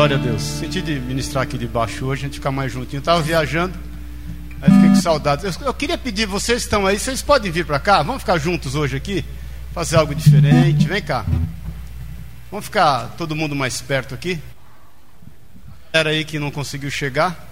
[0.00, 0.40] Glória a Deus.
[0.40, 3.00] Senti de ministrar aqui de baixo hoje, a gente ficar mais juntinho.
[3.00, 3.78] Estava viajando,
[4.62, 5.44] aí fiquei com saudades.
[5.44, 8.02] Eu, eu, queria pedir, vocês estão aí, vocês podem vir para cá?
[8.02, 9.22] Vamos ficar juntos hoje aqui?
[9.74, 10.88] Fazer algo diferente?
[10.88, 11.26] Vem cá.
[12.50, 14.40] Vamos ficar todo mundo mais perto aqui?
[15.92, 17.46] Era aí que não conseguiu chegar.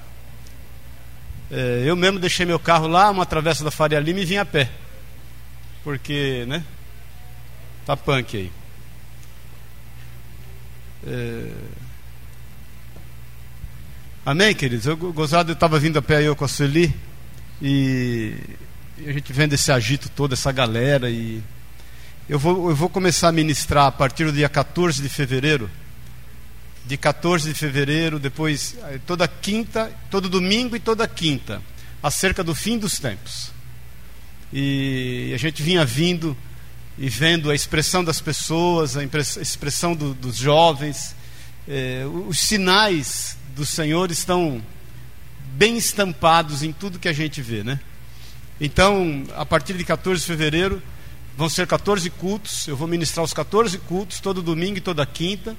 [1.51, 4.47] É, eu mesmo deixei meu carro lá, uma travessa da Faria Lima e vim a
[4.47, 4.71] pé.
[5.85, 6.65] Porque, né?
[7.85, 8.53] Tá punk aí.
[11.07, 11.88] É...
[14.29, 14.85] Amém, queridos?
[14.85, 16.95] Eu gozado, eu estava vindo a pé eu com a Sueli
[17.63, 18.35] e...
[19.07, 21.43] a gente vendo esse agito todo, essa galera e
[22.29, 25.71] eu vou, eu vou começar a ministrar a partir do dia 14 de fevereiro.
[26.85, 31.63] De 14 de fevereiro, depois eh, toda quinta, todo domingo e toda quinta,
[32.03, 33.51] acerca do fim dos tempos.
[34.53, 36.37] E a gente vinha vindo
[36.99, 39.03] e vendo a expressão das pessoas, a
[39.41, 41.17] expressão do, dos jovens,
[41.67, 44.63] eh, os sinais do Senhor estão
[45.53, 47.79] bem estampados em tudo que a gente vê, né?
[48.61, 50.83] Então, a partir de 14 de fevereiro,
[51.39, 55.57] Vão ser 14 cultos, eu vou ministrar os 14 cultos, todo domingo e toda quinta,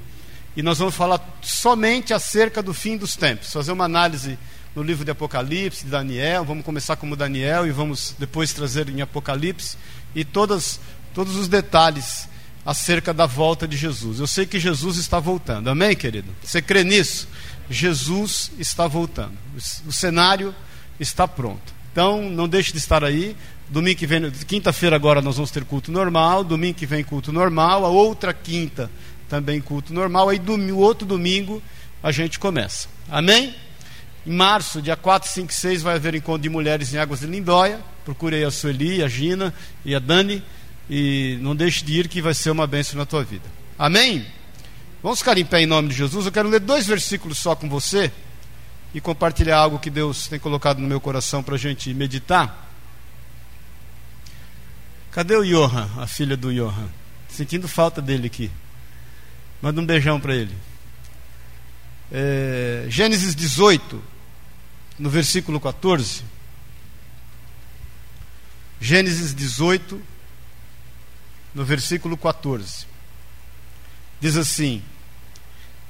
[0.53, 4.37] e nós vamos falar somente acerca do fim dos tempos, fazer uma análise
[4.75, 8.99] no livro de Apocalipse, de Daniel, vamos começar como Daniel e vamos depois trazer em
[8.99, 9.77] Apocalipse,
[10.13, 10.81] e todas,
[11.13, 12.27] todos os detalhes
[12.65, 14.19] acerca da volta de Jesus.
[14.19, 16.27] Eu sei que Jesus está voltando, amém, querido?
[16.43, 17.25] Você crê nisso?
[17.69, 19.37] Jesus está voltando,
[19.85, 20.53] o cenário
[20.99, 21.73] está pronto.
[21.91, 23.35] Então, não deixe de estar aí.
[23.69, 27.85] Domingo que vem, quinta-feira agora nós vamos ter culto normal, domingo que vem culto normal,
[27.85, 28.89] a outra quinta
[29.29, 31.61] também culto normal, aí domingo, outro domingo
[32.01, 32.87] a gente começa.
[33.07, 33.53] Amém?
[34.25, 37.27] Em março, dia 4, 5 e 6, vai haver encontro de mulheres em Águas de
[37.27, 37.79] Lindóia.
[38.03, 39.53] Procurei a Sueli, a Gina
[39.85, 40.43] e a Dani.
[40.89, 43.45] E não deixe de ir que vai ser uma bênção na tua vida.
[43.77, 44.25] Amém?
[45.01, 46.25] Vamos ficar em pé em nome de Jesus.
[46.25, 48.11] Eu quero ler dois versículos só com você
[48.93, 52.67] e compartilhar algo que Deus tem colocado no meu coração para a gente meditar.
[55.11, 56.89] Cadê o Johan, a filha do Johan?
[57.29, 58.51] Sentindo falta dele aqui.
[59.61, 60.55] Manda um beijão para ele.
[62.11, 64.01] É, Gênesis 18,
[64.97, 66.23] no versículo 14.
[68.81, 70.01] Gênesis 18,
[71.53, 72.85] no versículo 14.
[74.19, 74.81] Diz assim: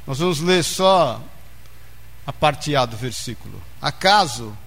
[0.09, 1.23] Nós vamos ler só
[2.25, 3.61] a parte A do versículo.
[3.79, 4.57] Acaso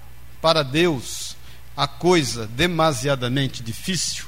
[0.41, 1.37] para Deus
[1.77, 4.25] a coisa demasiadamente difícil?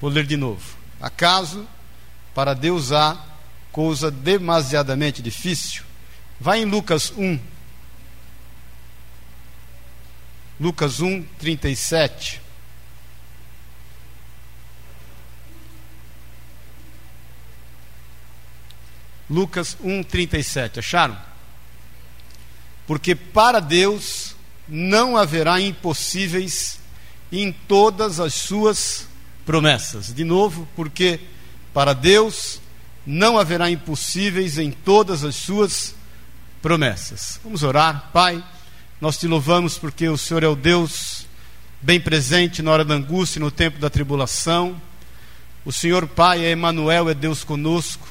[0.00, 0.76] Vou ler de novo.
[1.00, 1.64] Acaso
[2.34, 3.16] para Deus há
[3.70, 5.84] coisa demasiadamente difícil?
[6.40, 7.38] Vai em Lucas 1.
[10.58, 12.42] Lucas 1, 37.
[19.28, 20.78] Lucas 1, 37.
[20.78, 21.16] Acharam?
[22.86, 24.34] Porque para Deus
[24.68, 26.78] não haverá impossíveis
[27.30, 29.08] em todas as suas
[29.44, 30.12] promessas.
[30.14, 31.20] De novo, porque
[31.74, 32.60] para Deus
[33.06, 35.94] não haverá impossíveis em todas as suas
[36.62, 37.40] promessas.
[37.42, 38.42] Vamos orar, Pai.
[39.00, 41.26] Nós te louvamos porque o Senhor é o Deus
[41.80, 44.80] bem presente na hora da angústia no tempo da tribulação.
[45.64, 48.08] O Senhor, Pai, é Emanuel, é Deus conosco.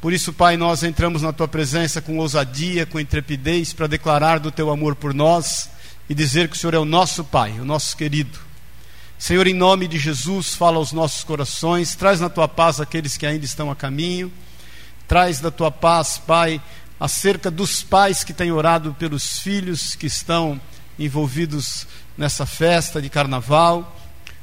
[0.00, 4.52] Por isso, Pai, nós entramos na tua presença com ousadia, com intrepidez, para declarar do
[4.52, 5.68] teu amor por nós
[6.08, 8.38] e dizer que o Senhor é o nosso Pai, o nosso querido.
[9.18, 13.26] Senhor, em nome de Jesus, fala aos nossos corações, traz na tua paz aqueles que
[13.26, 14.32] ainda estão a caminho,
[15.08, 16.62] traz da tua paz, Pai,
[17.00, 20.60] acerca dos pais que têm orado pelos filhos que estão
[20.96, 23.96] envolvidos nessa festa de carnaval,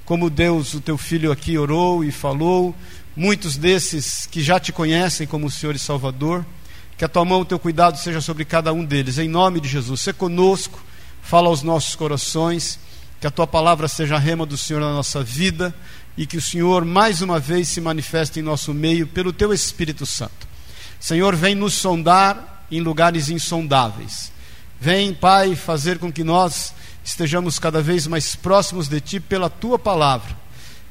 [0.03, 2.75] como Deus, o teu filho aqui orou e falou,
[3.15, 6.45] muitos desses que já te conhecem como Senhor e Salvador,
[6.97, 9.67] que a tua mão, o teu cuidado seja sobre cada um deles, em nome de
[9.67, 10.81] Jesus, se conosco,
[11.21, 12.79] fala aos nossos corações,
[13.19, 15.73] que a tua palavra seja a rema do Senhor na nossa vida
[16.17, 20.05] e que o Senhor mais uma vez se manifeste em nosso meio pelo teu Espírito
[20.05, 20.47] Santo.
[20.99, 24.31] Senhor, vem nos sondar em lugares insondáveis.
[24.79, 26.73] Vem, Pai, fazer com que nós
[27.03, 30.44] estejamos cada vez mais próximos de ti pela tua palavra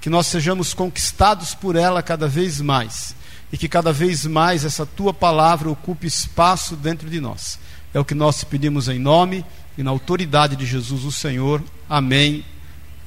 [0.05, 3.17] que nós sejamos conquistados por ela cada vez mais
[3.51, 7.59] e que cada vez mais essa tua palavra ocupe espaço dentro de nós.
[7.95, 9.43] É o que nós te pedimos em nome
[9.79, 11.65] e na autoridade de Jesus, o Senhor.
[11.89, 12.45] Amém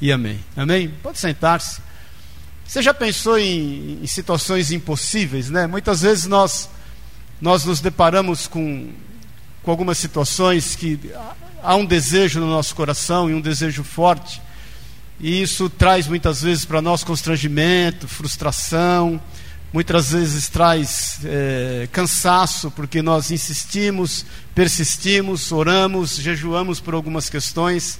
[0.01, 0.39] e amém.
[0.55, 0.91] Amém?
[1.03, 1.79] Pode sentar-se.
[2.65, 5.67] Você já pensou em, em, situações impossíveis, né?
[5.67, 6.67] Muitas vezes nós,
[7.39, 8.89] nós nos deparamos com,
[9.61, 10.99] com algumas situações que
[11.61, 14.41] há um desejo no nosso coração e um desejo forte
[15.19, 19.19] e isso traz muitas vezes para nós constrangimento, frustração,
[19.73, 27.99] muitas vezes traz é, cansaço, porque nós insistimos, persistimos, oramos, jejuamos por algumas questões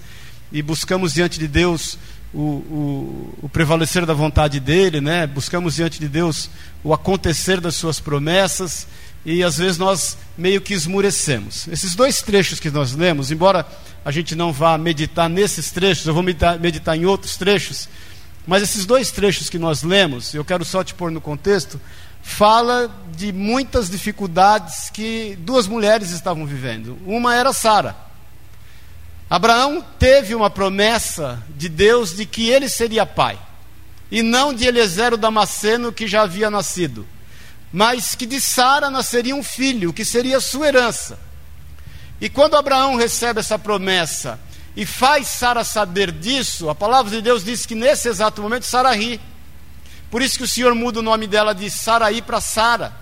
[0.51, 1.97] e buscamos diante de Deus
[2.33, 5.25] o, o, o, prevalecer da vontade dele, né?
[5.25, 6.49] buscamos diante de Deus
[6.83, 8.87] o acontecer das suas promessas
[9.27, 11.67] e às vezes nós meio que esmurecemos.
[11.67, 13.67] Esses dois trechos que nós lemos, embora
[14.05, 17.89] a gente não vá meditar nesses trechos, eu vou meditar, meditar em outros trechos,
[18.47, 21.77] mas esses dois trechos que nós lemos, eu quero só te pôr no contexto,
[22.23, 26.97] fala de muitas dificuldades que duas mulheres estavam vivendo.
[27.05, 27.97] Uma era Sara.
[29.29, 33.37] Abraão teve uma promessa de Deus de que ele seria pai,
[34.09, 37.05] e não de Eliezer o Damasceno que já havia nascido,
[37.77, 41.19] mas que de Sara nasceria um filho, que seria sua herança.
[42.19, 44.39] E quando Abraão recebe essa promessa
[44.75, 48.91] e faz Sara saber disso, a palavra de Deus diz que nesse exato momento Sara
[48.95, 49.21] ri.
[50.09, 52.95] Por isso que o Senhor muda o nome dela de Saraí para Sara.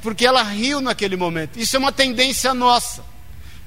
[0.00, 1.58] Porque ela riu naquele momento.
[1.58, 3.04] Isso é uma tendência nossa.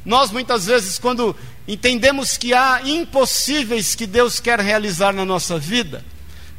[0.04, 1.36] Nós muitas vezes, quando
[1.68, 6.04] entendemos que há impossíveis que Deus quer realizar na nossa vida,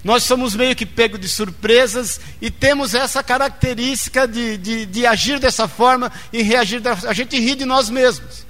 [0.07, 5.41] nós somos meio que pego de surpresas e temos essa característica de, de, de agir
[5.41, 6.81] dessa forma e reagir.
[7.09, 8.47] A gente ri de nós mesmos.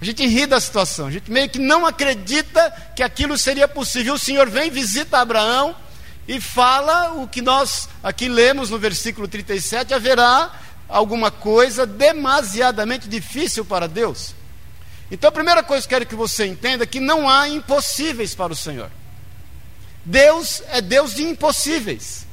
[0.00, 4.14] A gente ri da situação, a gente meio que não acredita que aquilo seria possível.
[4.14, 5.76] O Senhor vem, visita Abraão
[6.26, 10.50] e fala o que nós aqui lemos no versículo 37: haverá
[10.88, 14.34] alguma coisa demasiadamente difícil para Deus.
[15.10, 18.34] Então a primeira coisa que eu quero que você entenda é que não há impossíveis
[18.34, 18.90] para o Senhor.
[20.04, 22.26] Deus é Deus de impossíveis.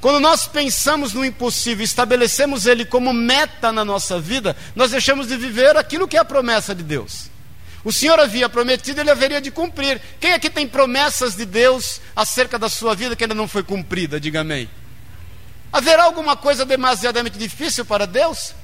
[0.00, 5.36] Quando nós pensamos no impossível, estabelecemos ele como meta na nossa vida, nós deixamos de
[5.36, 7.28] viver aquilo que é a promessa de Deus.
[7.84, 10.00] O Senhor havia prometido, ele haveria de cumprir.
[10.18, 14.20] Quem aqui tem promessas de Deus acerca da sua vida que ainda não foi cumprida?
[14.20, 14.68] Diga amém.
[15.72, 18.54] Haverá alguma coisa demasiadamente difícil para Deus?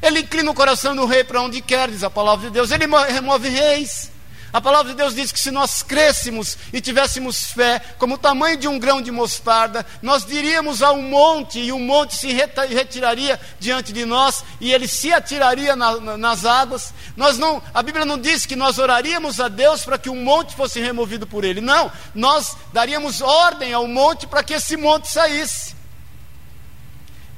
[0.00, 2.70] Ele inclina o coração do rei para onde quer, diz a palavra de Deus.
[2.70, 4.10] Ele remove reis.
[4.52, 8.56] A palavra de Deus diz que se nós crescêssemos e tivéssemos fé, como o tamanho
[8.56, 13.38] de um grão de mostarda, nós diríamos a um monte, e o monte se retiraria
[13.60, 16.92] diante de nós, e ele se atiraria na, na, nas águas.
[17.16, 20.56] Nós não, a Bíblia não diz que nós oraríamos a Deus para que um monte
[20.56, 21.60] fosse removido por ele.
[21.60, 25.77] Não, nós daríamos ordem ao monte para que esse monte saísse.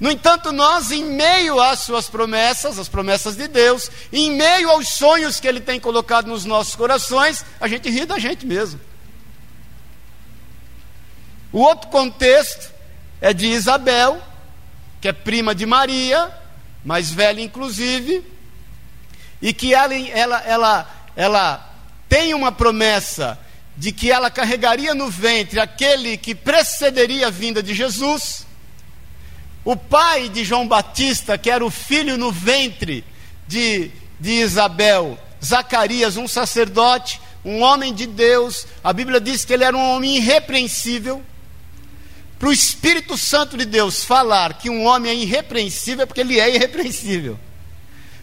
[0.00, 4.88] No entanto, nós, em meio às suas promessas, as promessas de Deus, em meio aos
[4.88, 8.81] sonhos que Ele tem colocado nos nossos corações, a gente ri da gente mesmo.
[11.52, 12.73] O outro contexto
[13.20, 14.23] é de Isabel,
[15.02, 16.35] que é prima de Maria,
[16.82, 18.25] mais velha inclusive,
[19.43, 21.70] e que ela, ela, ela, ela
[22.08, 23.38] tem uma promessa
[23.76, 28.46] de que ela carregaria no ventre aquele que precederia a vinda de Jesus.
[29.65, 33.05] O pai de João Batista, que era o filho no ventre
[33.47, 39.65] de, de Isabel, Zacarias, um sacerdote, um homem de Deus, a Bíblia diz que ele
[39.65, 41.23] era um homem irrepreensível.
[42.39, 46.41] Para o Espírito Santo de Deus falar que um homem é irrepreensível, é porque ele
[46.41, 47.39] é irrepreensível.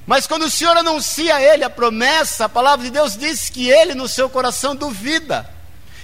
[0.08, 3.70] Mas quando o Senhor anuncia a ele a promessa, a palavra de Deus diz que
[3.70, 5.48] ele no seu coração duvida.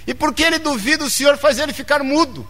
[0.06, 2.46] E porque ele duvida, o Senhor faz ele ficar mudo.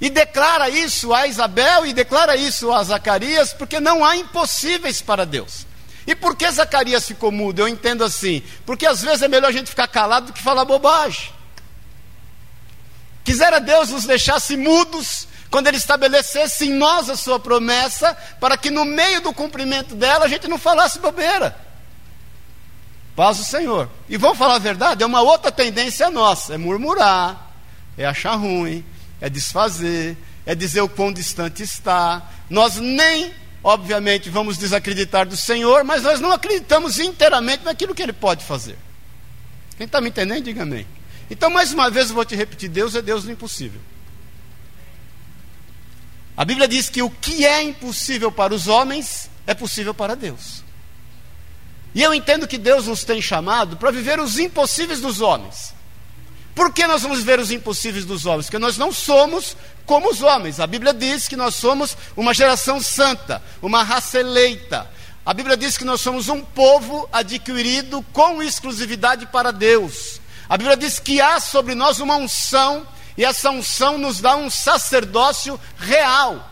[0.00, 5.24] E declara isso a Isabel e declara isso a Zacarias, porque não há impossíveis para
[5.24, 5.66] Deus.
[6.06, 7.60] E por que Zacarias ficou mudo?
[7.60, 10.64] Eu entendo assim, porque às vezes é melhor a gente ficar calado do que falar
[10.64, 11.32] bobagem.
[13.24, 18.70] Quisera Deus nos deixasse mudos quando Ele estabelecesse em nós a sua promessa, para que
[18.70, 21.56] no meio do cumprimento dela a gente não falasse bobeira.
[23.16, 23.88] Paz o Senhor.
[24.08, 27.52] E vamos falar a verdade, é uma outra tendência nossa, é murmurar,
[27.96, 28.84] é achar ruim,
[29.24, 32.30] é desfazer, é dizer o quão distante está.
[32.50, 38.12] Nós nem, obviamente, vamos desacreditar do Senhor, mas nós não acreditamos inteiramente naquilo que Ele
[38.12, 38.76] pode fazer.
[39.78, 40.86] Quem está me entendendo, diga amém.
[41.30, 43.80] Então, mais uma vez, eu vou te repetir: Deus é Deus do impossível.
[46.36, 50.62] A Bíblia diz que o que é impossível para os homens é possível para Deus.
[51.94, 55.72] E eu entendo que Deus nos tem chamado para viver os impossíveis dos homens.
[56.54, 58.46] Por que nós vamos ver os impossíveis dos homens?
[58.46, 60.60] Porque nós não somos como os homens.
[60.60, 64.88] A Bíblia diz que nós somos uma geração santa, uma raça eleita.
[65.26, 70.20] A Bíblia diz que nós somos um povo adquirido com exclusividade para Deus.
[70.48, 74.50] A Bíblia diz que há sobre nós uma unção, e essa unção nos dá um
[74.50, 76.50] sacerdócio real.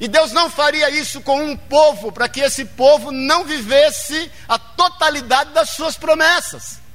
[0.00, 4.58] E Deus não faria isso com um povo para que esse povo não vivesse a
[4.58, 6.85] totalidade das suas promessas.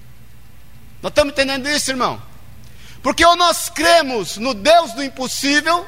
[1.02, 2.22] Nós estamos entendendo isso, irmão?
[3.02, 5.86] Porque ou nós cremos no Deus do impossível,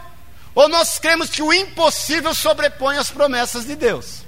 [0.56, 4.24] ou nós cremos que o impossível sobrepõe as promessas de Deus.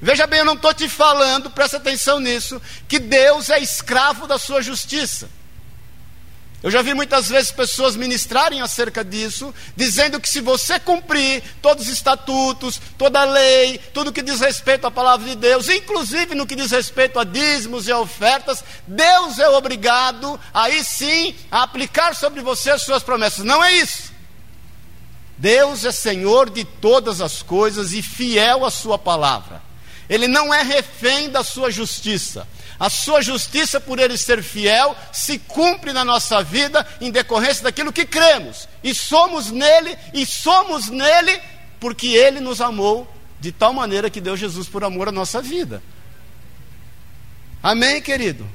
[0.00, 4.38] Veja bem, eu não estou te falando, presta atenção nisso, que Deus é escravo da
[4.38, 5.30] sua justiça.
[6.62, 11.86] Eu já vi muitas vezes pessoas ministrarem acerca disso, dizendo que se você cumprir todos
[11.86, 16.46] os estatutos, toda a lei, tudo que diz respeito à palavra de Deus, inclusive no
[16.46, 22.14] que diz respeito a dízimos e a ofertas, Deus é obrigado, aí sim, a aplicar
[22.14, 23.44] sobre você as suas promessas.
[23.44, 24.12] Não é isso.
[25.36, 29.60] Deus é Senhor de todas as coisas e fiel à Sua palavra.
[30.08, 32.46] Ele não é refém da Sua justiça.
[32.82, 37.92] A sua justiça, por ele ser fiel, se cumpre na nossa vida em decorrência daquilo
[37.92, 38.68] que cremos.
[38.82, 41.40] E somos nele, e somos nele,
[41.78, 43.08] porque ele nos amou
[43.38, 45.80] de tal maneira que deu Jesus por amor à nossa vida.
[47.62, 48.50] Amém, querido?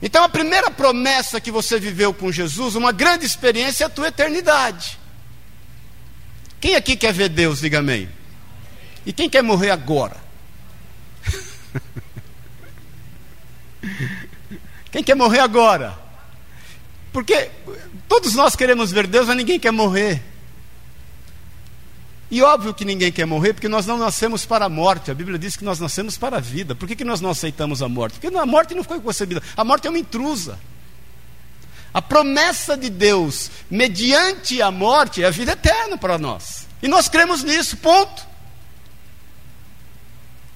[0.00, 4.08] Então, a primeira promessa que você viveu com Jesus, uma grande experiência, é a tua
[4.08, 4.98] eternidade.
[6.58, 8.08] Quem aqui quer ver Deus, diga amém.
[9.04, 10.16] E quem quer morrer agora?
[14.90, 15.98] Quem quer morrer agora?
[17.12, 17.50] Porque
[18.08, 20.22] todos nós queremos ver Deus, mas ninguém quer morrer.
[22.30, 25.10] E óbvio que ninguém quer morrer, porque nós não nascemos para a morte.
[25.10, 26.74] A Bíblia diz que nós nascemos para a vida.
[26.74, 28.18] Por que, que nós não aceitamos a morte?
[28.18, 29.42] Porque a morte não foi concebida.
[29.56, 30.58] A morte é uma intrusa.
[31.92, 36.66] A promessa de Deus, mediante a morte, é a vida eterna para nós.
[36.82, 38.26] E nós cremos nisso, ponto.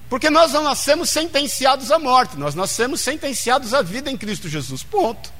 [0.09, 4.81] Porque nós não nascemos sentenciados à morte, nós nascemos sentenciados à vida em Cristo Jesus.
[4.81, 5.31] Ponto.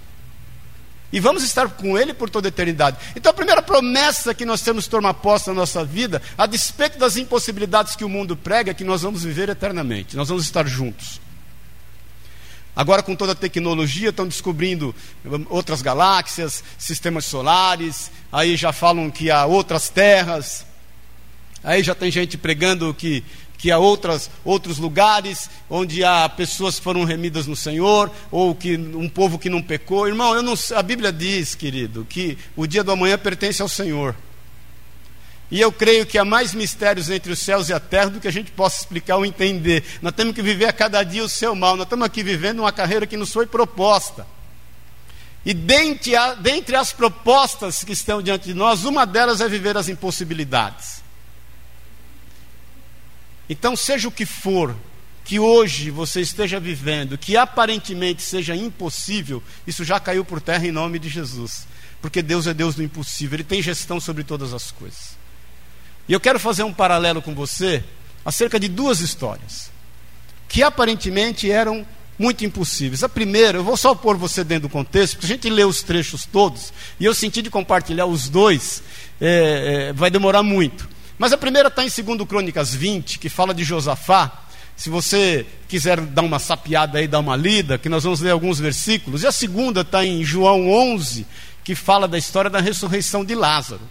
[1.12, 2.98] E vamos estar com Ele por toda a eternidade.
[3.16, 7.00] Então, a primeira promessa que nós temos que tomar posse na nossa vida, a despeito
[7.00, 10.68] das impossibilidades que o mundo prega, é que nós vamos viver eternamente, nós vamos estar
[10.68, 11.20] juntos.
[12.76, 14.96] Agora, com toda a tecnologia, estão descobrindo
[15.50, 20.64] outras galáxias, sistemas solares, aí já falam que há outras terras,
[21.64, 23.24] aí já tem gente pregando que
[23.60, 28.78] que há outras, outros lugares onde há pessoas que foram remidas no Senhor, ou que
[28.78, 30.08] um povo que não pecou.
[30.08, 34.16] Irmão, eu não, a Bíblia diz, querido, que o dia do amanhã pertence ao Senhor.
[35.52, 38.28] E eu creio que há mais mistérios entre os céus e a terra do que
[38.28, 39.84] a gente possa explicar ou entender.
[40.02, 41.76] Nós temos que viver a cada dia o seu mal.
[41.76, 44.26] Nós estamos aqui vivendo uma carreira que nos foi proposta.
[45.44, 49.76] E dentre, a, dentre as propostas que estão diante de nós, uma delas é viver
[49.76, 51.09] as impossibilidades.
[53.50, 54.76] Então, seja o que for
[55.26, 60.72] que hoje você esteja vivendo, que aparentemente seja impossível, isso já caiu por terra em
[60.72, 61.68] nome de Jesus.
[62.02, 65.18] Porque Deus é Deus do impossível, Ele tem gestão sobre todas as coisas.
[66.08, 67.84] E eu quero fazer um paralelo com você
[68.26, 69.70] acerca de duas histórias,
[70.48, 71.86] que aparentemente eram
[72.18, 73.04] muito impossíveis.
[73.04, 75.84] A primeira, eu vou só pôr você dentro do contexto, porque a gente lê os
[75.84, 78.82] trechos todos, e eu senti de compartilhar os dois,
[79.22, 80.90] é, é, vai demorar muito.
[81.20, 84.32] Mas a primeira está em 2 Crônicas 20, que fala de Josafá.
[84.78, 88.58] Se você quiser dar uma sapiada aí, dar uma lida, que nós vamos ler alguns
[88.58, 89.24] versículos.
[89.24, 91.28] E a segunda está em João 11,
[91.62, 93.82] que fala da história da ressurreição de Lázaro.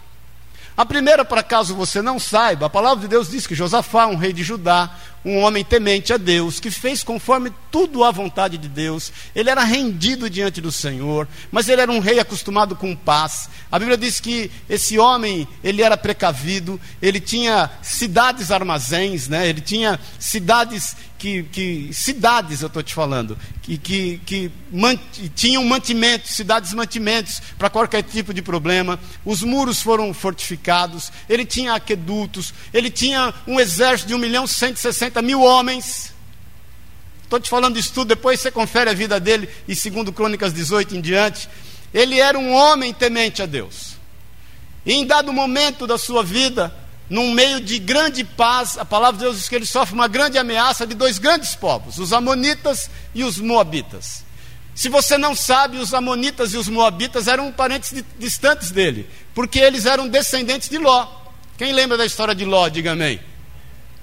[0.75, 4.15] A primeira, para caso você não saiba, a palavra de Deus diz que Josafá, um
[4.15, 4.89] rei de Judá,
[5.23, 9.11] um homem temente a Deus, que fez conforme tudo à vontade de Deus.
[9.35, 13.49] Ele era rendido diante do Senhor, mas ele era um rei acostumado com paz.
[13.71, 19.47] A Bíblia diz que esse homem, ele era precavido, ele tinha cidades armazéns, né?
[19.47, 24.99] Ele tinha cidades que, que cidades eu estou te falando, que, que, que mant,
[25.35, 28.97] tinham mantimentos, cidades mantimentos para qualquer tipo de problema.
[29.25, 35.08] Os muros foram fortificados, ele tinha aquedutos, ele tinha um exército de 1 milhão 160
[35.09, 36.13] 50 mil homens.
[37.23, 40.95] Estou te falando isso tudo, depois você confere a vida dele, e segundo Crônicas 18
[40.95, 41.49] em diante.
[41.93, 43.97] Ele era um homem temente a Deus.
[44.85, 46.73] E em dado momento da sua vida,
[47.09, 50.37] num meio de grande paz, a palavra de Deus diz que ele sofre uma grande
[50.37, 54.23] ameaça de dois grandes povos, os Amonitas e os Moabitas.
[54.73, 59.59] Se você não sabe, os Amonitas e os Moabitas eram parentes de, distantes dele, porque
[59.59, 61.07] eles eram descendentes de Ló.
[61.57, 63.19] Quem lembra da história de Ló, diga amém.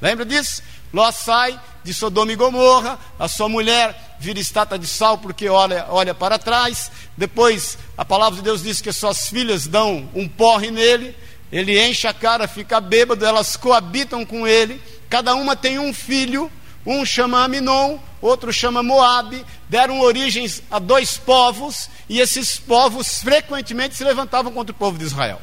[0.01, 0.63] Lembra disso?
[0.93, 5.87] Ló sai de Sodoma e Gomorra, a sua mulher vira estátua de sal porque olha,
[5.91, 6.91] olha para trás.
[7.17, 11.15] Depois, a palavra de Deus diz que suas filhas dão um porre nele
[11.51, 16.51] ele enche a cara, fica bêbado, elas coabitam com ele, cada uma tem um filho,
[16.85, 23.95] um chama Aminon, outro chama Moabe, deram origens a dois povos, e esses povos frequentemente
[23.95, 25.41] se levantavam contra o povo de Israel.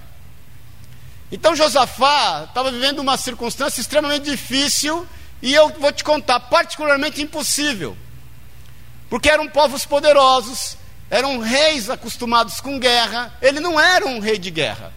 [1.32, 5.08] Então Josafá estava vivendo uma circunstância extremamente difícil,
[5.44, 7.98] e eu vou te contar, particularmente impossível,
[9.10, 10.78] porque eram povos poderosos,
[11.10, 14.94] eram reis acostumados com guerra, ele não era um rei de guerra.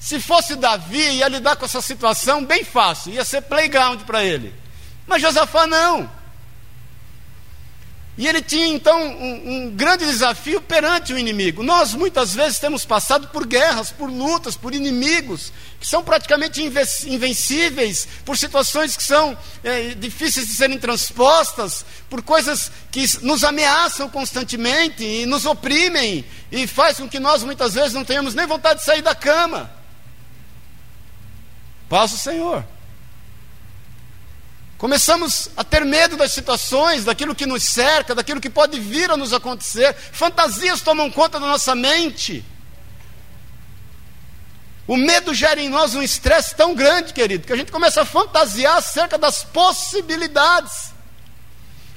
[0.00, 4.52] Se fosse Davi, ia lidar com essa situação bem fácil, ia ser playground para ele.
[5.06, 6.10] Mas Josafá não.
[8.16, 11.64] E ele tinha então um, um, grande desafio perante o inimigo.
[11.64, 18.06] Nós muitas vezes temos passado por guerras, por lutas, por inimigos que são praticamente invencíveis,
[18.24, 25.04] por situações que são é, difíceis de serem transpostas, por coisas que nos ameaçam constantemente
[25.04, 28.86] e nos oprimem e faz com que nós muitas vezes não tenhamos nem vontade de
[28.86, 29.70] sair da cama.
[31.88, 32.64] Paz o Senhor.
[34.78, 39.16] Começamos a ter medo das situações, daquilo que nos cerca, daquilo que pode vir a
[39.16, 39.94] nos acontecer.
[39.94, 42.44] Fantasias tomam conta da nossa mente.
[44.86, 48.04] O medo gera em nós um estresse tão grande, querido, que a gente começa a
[48.04, 50.92] fantasiar acerca das possibilidades.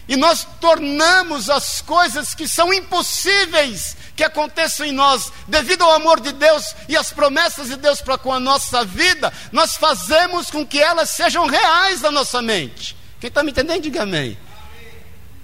[0.07, 6.19] E nós tornamos as coisas que são impossíveis que aconteçam em nós, devido ao amor
[6.19, 10.65] de Deus e às promessas de Deus para com a nossa vida, nós fazemos com
[10.65, 12.97] que elas sejam reais na nossa mente.
[13.21, 14.35] Quem está me entendendo, diga amém.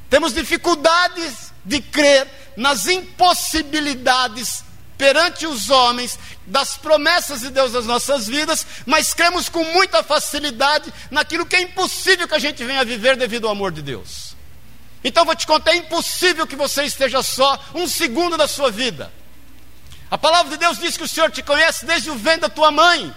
[0.09, 2.27] Temos dificuldades de crer
[2.57, 4.63] nas impossibilidades
[4.97, 10.91] perante os homens das promessas de Deus nas nossas vidas, mas cremos com muita facilidade
[11.11, 14.32] naquilo que é impossível que a gente venha a viver devido ao amor de Deus.
[15.03, 19.11] Então vou te contar: é impossível que você esteja só um segundo da sua vida.
[20.09, 22.71] A palavra de Deus diz que o Senhor te conhece desde o ventre da tua
[22.71, 23.13] mãe.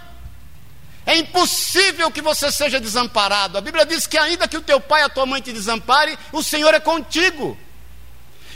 [1.05, 3.57] É impossível que você seja desamparado.
[3.57, 6.17] A Bíblia diz que, ainda que o teu pai e a tua mãe te desampare,
[6.33, 7.57] o Senhor é contigo.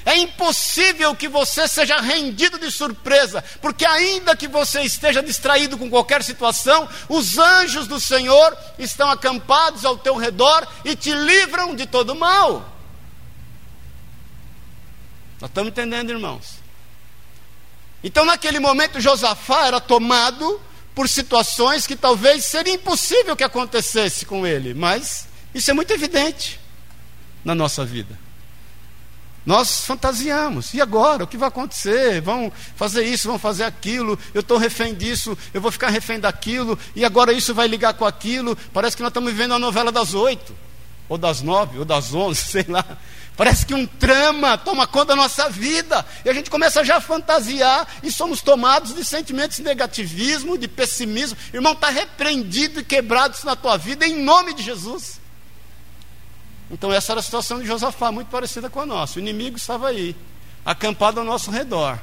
[0.03, 5.89] É impossível que você seja rendido de surpresa, porque, ainda que você esteja distraído com
[5.89, 11.85] qualquer situação, os anjos do Senhor estão acampados ao teu redor e te livram de
[11.85, 12.80] todo mal.
[15.41, 16.59] Nós estamos entendendo, irmãos?
[18.03, 20.61] Então, naquele momento, Josafá era tomado
[20.93, 26.59] por situações que talvez seria impossível que acontecesse com ele, mas isso é muito evidente
[27.43, 28.19] na nossa vida.
[29.43, 31.23] Nós fantasiamos, e agora?
[31.23, 32.21] O que vai acontecer?
[32.21, 36.77] Vão fazer isso, vão fazer aquilo, eu estou refém disso, eu vou ficar refém daquilo,
[36.95, 38.55] e agora isso vai ligar com aquilo.
[38.71, 40.55] Parece que nós estamos vivendo a novela das oito,
[41.09, 42.85] ou das nove, ou das onze, sei lá.
[43.41, 46.05] Parece que um trama toma conta da nossa vida.
[46.23, 50.67] E a gente começa já a fantasiar e somos tomados de sentimentos de negativismo, de
[50.67, 51.35] pessimismo.
[51.51, 55.19] Irmão, está repreendido e quebrado isso na tua vida em nome de Jesus.
[56.69, 59.17] Então essa era a situação de Josafá, muito parecida com a nossa.
[59.17, 60.15] O inimigo estava aí,
[60.63, 61.99] acampado ao nosso redor.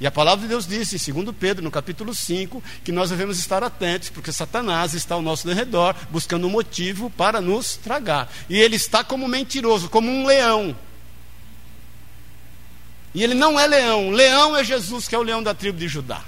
[0.00, 3.62] E a palavra de Deus disse, 2 Pedro, no capítulo 5, que nós devemos estar
[3.62, 8.32] atentos, porque Satanás está ao nosso redor, buscando um motivo para nos tragar.
[8.48, 10.74] E ele está como mentiroso, como um leão.
[13.14, 15.86] E ele não é leão, leão é Jesus, que é o leão da tribo de
[15.86, 16.24] Judá.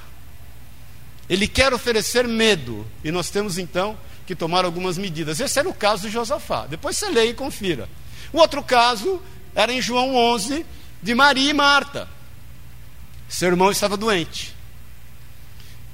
[1.26, 5.40] Ele quer oferecer medo, e nós temos então que tomar algumas medidas.
[5.40, 6.66] Esse era o caso de Josafá.
[6.66, 7.88] Depois você leia e confira.
[8.34, 9.22] O outro caso
[9.54, 10.66] era em João 11,
[11.02, 12.06] de Maria e Marta.
[13.32, 14.54] Seu irmão estava doente.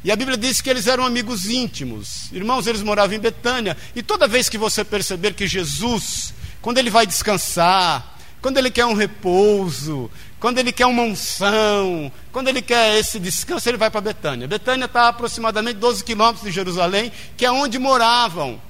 [0.03, 2.33] E a Bíblia diz que eles eram amigos íntimos.
[2.33, 3.77] Irmãos, eles moravam em Betânia.
[3.95, 8.87] E toda vez que você perceber que Jesus, quando ele vai descansar, quando ele quer
[8.87, 14.01] um repouso, quando ele quer uma unção, quando ele quer esse descanso, ele vai para
[14.01, 14.49] Betânia.
[14.49, 18.61] Betânia está a aproximadamente 12 quilômetros de Jerusalém, que é onde moravam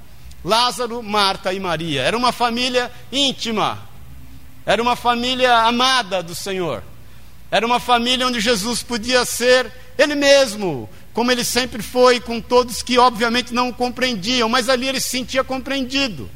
[0.45, 2.03] Lázaro, Marta e Maria.
[2.03, 3.79] Era uma família íntima,
[4.63, 6.83] era uma família amada do Senhor.
[7.51, 12.81] Era uma família onde Jesus podia ser ele mesmo, como ele sempre foi com todos
[12.81, 16.29] que obviamente não o compreendiam, mas ali ele se sentia compreendido.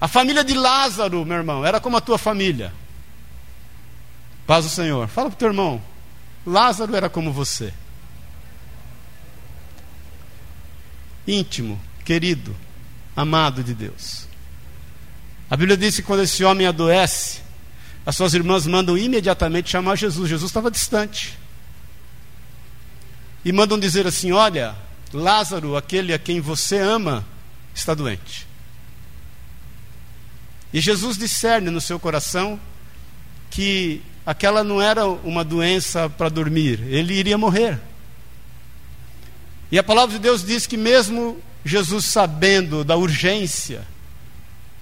[0.00, 2.72] A família de Lázaro, meu irmão, era como a tua família.
[4.46, 5.08] Paz do Senhor.
[5.08, 5.82] Fala para o teu irmão.
[6.46, 7.72] Lázaro era como você.
[11.26, 12.54] Íntimo, querido,
[13.16, 14.28] amado de Deus.
[15.50, 17.40] A Bíblia diz que quando esse homem adoece,
[18.06, 20.30] as suas irmãs mandam imediatamente chamar Jesus.
[20.30, 21.36] Jesus estava distante.
[23.44, 24.76] E mandam dizer assim: Olha,
[25.12, 27.26] Lázaro, aquele a quem você ama,
[27.74, 28.46] está doente.
[30.72, 32.60] E Jesus discerne no seu coração
[33.50, 37.80] que aquela não era uma doença para dormir, ele iria morrer.
[39.70, 43.84] E a palavra de Deus diz que, mesmo Jesus sabendo da urgência,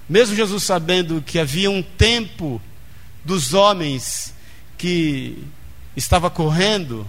[0.07, 2.61] mesmo Jesus sabendo que havia um tempo
[3.25, 4.33] dos homens
[4.77, 5.43] que
[5.97, 7.07] estava correndo,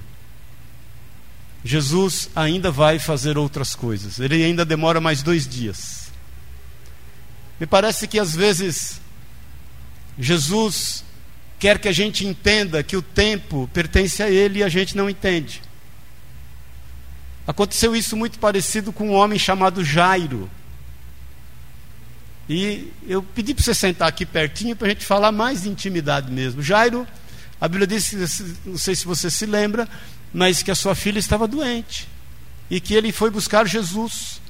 [1.63, 4.19] Jesus ainda vai fazer outras coisas.
[4.19, 6.11] Ele ainda demora mais dois dias.
[7.61, 9.01] Me parece que às vezes
[10.19, 11.05] Jesus
[11.59, 15.11] quer que a gente entenda que o tempo pertence a Ele e a gente não
[15.11, 15.63] entende.
[17.47, 20.51] Aconteceu isso muito parecido com um homem chamado Jairo.
[22.49, 26.31] E eu pedi para você sentar aqui pertinho para a gente falar mais de intimidade
[26.31, 26.63] mesmo.
[26.63, 27.07] Jairo,
[27.61, 28.13] a Bíblia diz,
[28.65, 29.89] não sei se você se lembra,
[30.33, 32.09] mas que a sua filha estava doente.
[32.71, 34.41] E que ele foi buscar Jesus.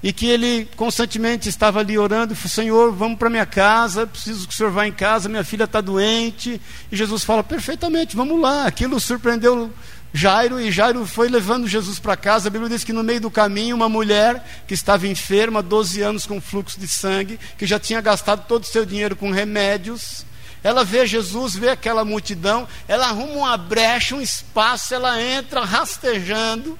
[0.00, 4.56] E que ele constantemente estava ali orando, Senhor, vamos para minha casa, preciso que o
[4.56, 6.60] Senhor vá em casa, minha filha está doente.
[6.92, 8.64] E Jesus fala, perfeitamente, vamos lá.
[8.64, 9.72] Aquilo surpreendeu
[10.12, 12.48] Jairo, e Jairo foi levando Jesus para casa.
[12.48, 16.26] A Bíblia diz que no meio do caminho, uma mulher que estava enferma, 12 anos
[16.26, 20.24] com fluxo de sangue, que já tinha gastado todo o seu dinheiro com remédios,
[20.64, 26.78] ela vê Jesus, vê aquela multidão, ela arruma uma brecha, um espaço, ela entra rastejando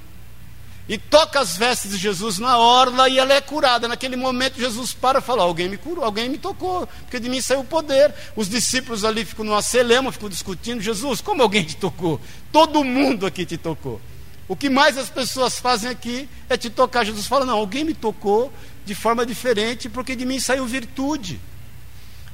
[0.89, 3.87] e toca as vestes de Jesus na orla e ela é curada.
[3.87, 7.43] Naquele momento Jesus para e fala: Alguém me curou, alguém me tocou, porque de mim
[7.43, 8.15] saiu o poder.
[8.35, 12.19] Os discípulos ali ficam numa celema, ficam discutindo: Jesus, como alguém te tocou?
[12.51, 14.01] Todo mundo aqui te tocou.
[14.49, 17.05] O que mais as pessoas fazem aqui é te tocar.
[17.05, 18.51] Jesus fala: Não, alguém me tocou
[18.87, 21.39] de forma diferente, porque de mim saiu virtude.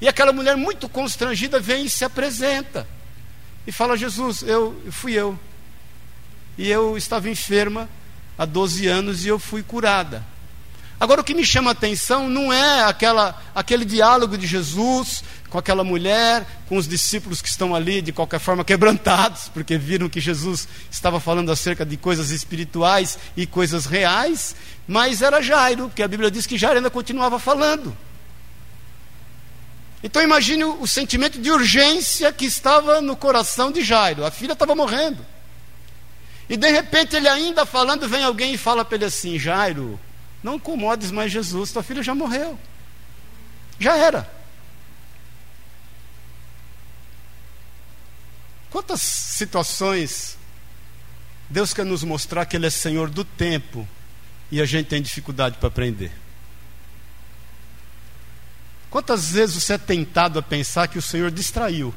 [0.01, 2.87] E aquela mulher, muito constrangida, vem e se apresenta
[3.67, 5.37] e fala: Jesus, eu fui eu.
[6.57, 7.89] E eu estava enferma
[8.39, 10.25] há 12 anos e eu fui curada.
[10.99, 15.59] Agora, o que me chama a atenção não é aquela, aquele diálogo de Jesus com
[15.59, 20.21] aquela mulher, com os discípulos que estão ali, de qualquer forma, quebrantados, porque viram que
[20.21, 26.09] Jesus estava falando acerca de coisas espirituais e coisas reais, mas era Jairo, que a
[26.09, 27.97] Bíblia diz que Jairo ainda continuava falando.
[30.03, 34.25] Então imagine o sentimento de urgência que estava no coração de Jairo.
[34.25, 35.25] A filha estava morrendo.
[36.49, 39.99] E de repente ele ainda falando, vem alguém e fala para ele assim: Jairo,
[40.43, 42.59] não incomodes mais Jesus, tua filha já morreu.
[43.79, 44.31] Já era.
[48.71, 50.37] Quantas situações
[51.49, 53.87] Deus quer nos mostrar que Ele é Senhor do tempo
[54.51, 56.13] e a gente tem dificuldade para aprender?
[58.91, 61.95] Quantas vezes você é tentado a pensar que o Senhor distraiu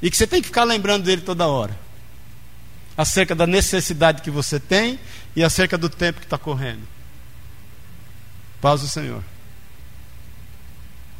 [0.00, 1.78] e que você tem que ficar lembrando dele toda hora?
[2.96, 4.98] Acerca da necessidade que você tem
[5.34, 6.86] e acerca do tempo que está correndo.
[8.60, 9.22] Paz do Senhor.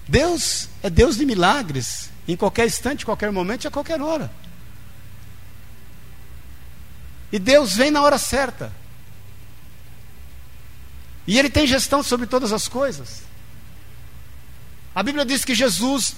[0.07, 4.31] Deus é Deus de milagres, em qualquer instante, qualquer momento e a qualquer hora.
[7.33, 8.73] E Deus vem na hora certa.
[11.27, 13.23] E Ele tem gestão sobre todas as coisas.
[14.95, 16.15] A Bíblia diz que Jesus,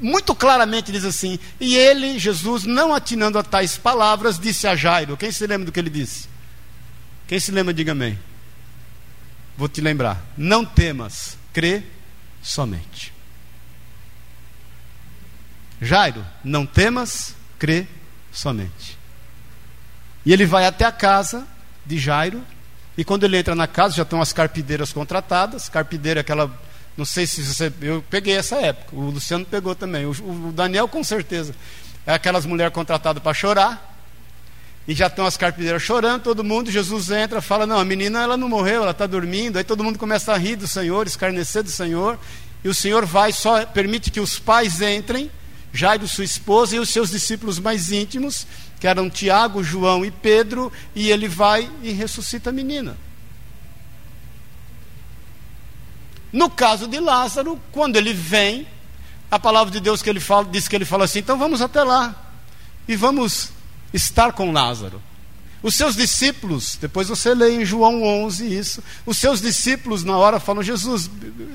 [0.00, 5.16] muito claramente diz assim, e ele, Jesus, não atinando a tais palavras, disse a Jairo.
[5.16, 6.28] Quem se lembra do que ele disse?
[7.26, 8.18] Quem se lembra, diga amém.
[9.56, 10.22] Vou te lembrar.
[10.36, 11.82] Não temas, crê
[12.40, 13.12] somente.
[15.80, 17.88] Jairo, não temas, crê
[18.32, 18.96] somente.
[20.24, 21.44] E ele vai até a casa
[21.84, 22.40] de Jairo,
[22.96, 25.68] e quando ele entra na casa, já estão as carpideiras contratadas.
[25.68, 26.56] Carpideira é aquela
[26.96, 27.72] não sei se você.
[27.80, 28.94] Eu peguei essa época.
[28.94, 30.04] O Luciano pegou também.
[30.04, 31.54] O, o Daniel, com certeza.
[32.06, 33.90] É aquelas mulheres contratadas para chorar.
[34.86, 36.70] E já estão as carpideiras chorando, todo mundo.
[36.70, 39.56] Jesus entra, fala: Não, a menina ela não morreu, ela está dormindo.
[39.56, 42.18] Aí todo mundo começa a rir do Senhor, escarnecer do Senhor.
[42.64, 45.30] E o Senhor vai, só permite que os pais entrem,
[45.72, 48.46] Jairo, sua esposa, e os seus discípulos mais íntimos,
[48.78, 50.70] que eram Tiago, João e Pedro.
[50.94, 52.96] E ele vai e ressuscita a menina.
[56.32, 58.66] No caso de Lázaro, quando ele vem,
[59.30, 61.82] a palavra de Deus que ele fala, diz que ele fala assim: então vamos até
[61.82, 62.14] lá
[62.88, 63.50] e vamos
[63.92, 65.02] estar com Lázaro.
[65.62, 70.40] Os seus discípulos, depois você lê em João 11 isso, os seus discípulos na hora
[70.40, 71.08] falam: Jesus,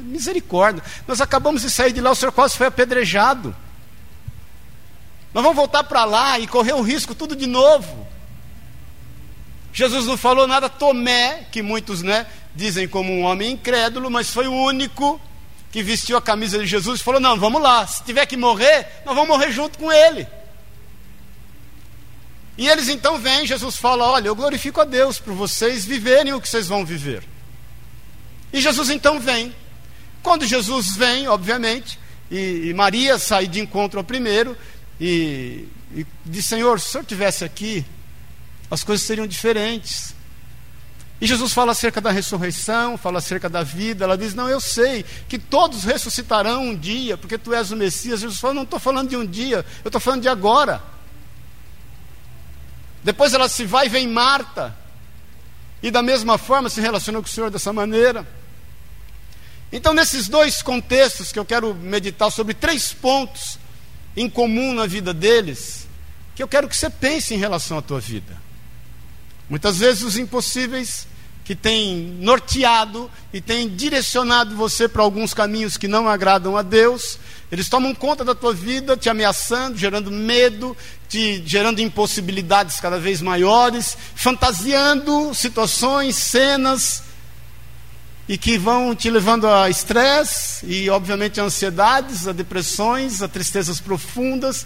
[0.05, 3.55] misericórdia, nós acabamos de sair de lá, o senhor quase foi apedrejado.
[5.33, 8.07] Nós vamos voltar para lá e correr o risco tudo de novo.
[9.77, 14.47] Jesus não falou nada, Tomé, que muitos né, dizem como um homem incrédulo, mas foi
[14.47, 15.21] o único
[15.71, 18.87] que vestiu a camisa de Jesus e falou: Não, vamos lá, se tiver que morrer,
[19.05, 20.25] nós vamos morrer junto com ele.
[22.57, 26.41] E eles então vêm, Jesus fala: Olha, eu glorifico a Deus por vocês viverem o
[26.41, 27.23] que vocês vão viver.
[28.51, 29.53] E Jesus então vem.
[30.23, 31.99] Quando Jesus vem, obviamente,
[32.31, 34.57] e, e Maria sai de encontro ao primeiro,
[34.99, 37.85] e, e diz: Senhor, se o senhor estivesse aqui,
[38.69, 40.15] as coisas seriam diferentes.
[41.19, 44.05] E Jesus fala acerca da ressurreição, fala acerca da vida.
[44.05, 48.19] Ela diz: Não, eu sei que todos ressuscitarão um dia, porque tu és o Messias.
[48.19, 50.81] Jesus fala: Não estou falando de um dia, eu estou falando de agora.
[53.03, 54.75] Depois ela se vai e vem Marta,
[55.81, 58.27] e da mesma forma se relaciona com o Senhor dessa maneira.
[59.71, 63.57] Então, nesses dois contextos que eu quero meditar sobre três pontos
[64.15, 65.87] em comum na vida deles,
[66.35, 68.36] que eu quero que você pense em relação à tua vida.
[69.49, 71.07] Muitas vezes os impossíveis
[71.43, 77.17] que têm norteado e têm direcionado você para alguns caminhos que não agradam a Deus,
[77.49, 80.75] eles tomam conta da tua vida, te ameaçando, gerando medo,
[81.07, 87.06] te gerando impossibilidades cada vez maiores, fantasiando situações, cenas
[88.27, 93.79] e que vão te levando a estresse e, obviamente, a ansiedades, a depressões, a tristezas
[93.79, 94.65] profundas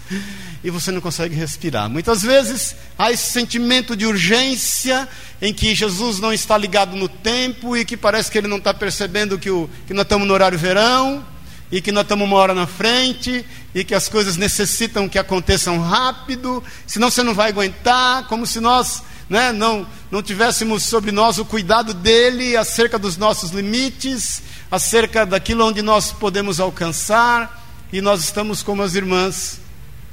[0.64, 1.88] e você não consegue respirar.
[1.88, 5.08] Muitas vezes há esse sentimento de urgência
[5.40, 8.74] em que Jesus não está ligado no tempo e que parece que ele não está
[8.74, 11.24] percebendo que, o, que nós estamos no horário verão
[11.70, 13.44] e que nós estamos uma hora na frente
[13.74, 18.60] e que as coisas necessitam que aconteçam rápido, senão você não vai aguentar, como se
[18.60, 25.24] nós né, não, não tivéssemos sobre nós o cuidado dele acerca dos nossos limites, acerca
[25.24, 29.58] daquilo onde nós podemos alcançar, e nós estamos como as irmãs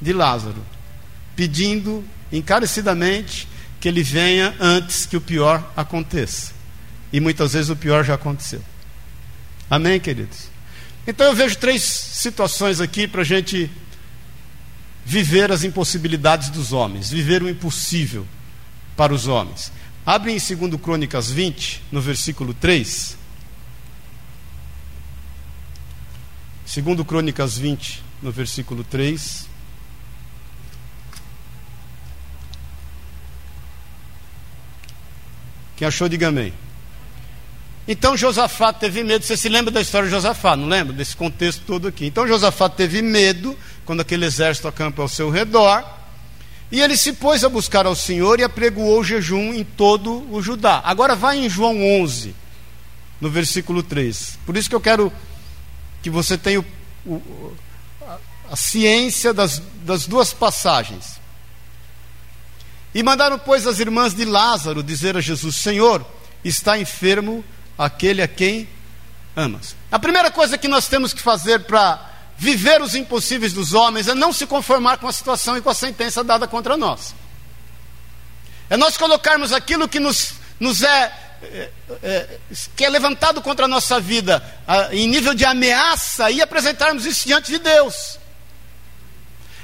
[0.01, 0.65] de Lázaro,
[1.35, 2.01] pedindo
[2.31, 3.45] encarecidamente
[3.81, 6.53] que ele venha antes que o pior aconteça.
[7.11, 8.61] E muitas vezes o pior já aconteceu.
[9.69, 10.47] Amém, queridos?
[11.05, 13.69] Então eu vejo três situações aqui para a gente
[15.05, 18.25] viver as impossibilidades dos homens, viver o impossível
[18.99, 19.71] para os homens.
[20.05, 23.17] Abre em 2 Crônicas 20, no versículo 3.
[26.83, 29.47] 2 Crônicas 20, no versículo 3.
[35.77, 36.53] Quem achou, diga amém.
[37.87, 39.23] Então Josafá teve medo.
[39.23, 40.91] Você se lembra da história de Josafá, não lembra?
[40.91, 42.05] Desse contexto todo aqui.
[42.05, 45.98] Então Josafá teve medo quando aquele exército acampa ao seu redor.
[46.71, 50.81] E ele se pôs a buscar ao Senhor e apregoou jejum em todo o Judá.
[50.85, 52.35] Agora vai em João 11,
[53.19, 54.37] no versículo 3.
[54.45, 55.11] Por isso que eu quero
[56.03, 56.65] que você tenha o,
[57.11, 57.55] o,
[58.01, 58.17] a,
[58.51, 61.19] a, ciência das, das duas passagens.
[62.93, 66.05] E mandaram, pois, as irmãs de Lázaro dizer a Jesus: Senhor,
[66.43, 67.43] está enfermo
[67.77, 68.69] aquele a quem
[69.35, 69.75] amas.
[69.91, 72.07] A primeira coisa que nós temos que fazer para
[72.39, 75.73] viver os impossíveis dos homens é não se conformar com a situação e com a
[75.73, 77.13] sentença dada contra nós.
[78.69, 81.69] É nós colocarmos aquilo que nos, nos é, é,
[82.01, 82.39] é,
[82.77, 87.27] que é levantado contra a nossa vida a, em nível de ameaça e apresentarmos isso
[87.27, 88.17] diante de Deus.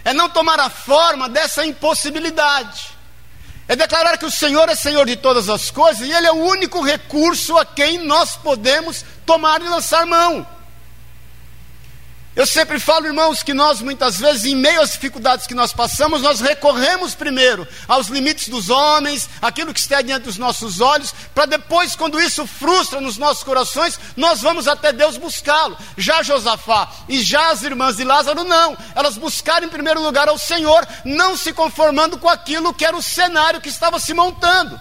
[0.04, 2.94] É não tomar a forma dessa impossibilidade.
[3.70, 6.44] É declarar que o Senhor é Senhor de todas as coisas e Ele é o
[6.44, 10.55] único recurso a quem nós podemos tomar e lançar mão.
[12.36, 16.22] Eu sempre falo, irmãos, que nós muitas vezes, em meio às dificuldades que nós passamos,
[16.22, 21.46] nós recorremos primeiro aos limites dos homens, aquilo que está diante dos nossos olhos, para
[21.46, 25.78] depois, quando isso frustra nos nossos corações, nós vamos até Deus buscá-lo.
[25.96, 28.78] Já Josafá e já as irmãs de Lázaro, não.
[28.94, 33.02] Elas buscaram em primeiro lugar ao Senhor, não se conformando com aquilo que era o
[33.02, 34.78] cenário que estava se montando.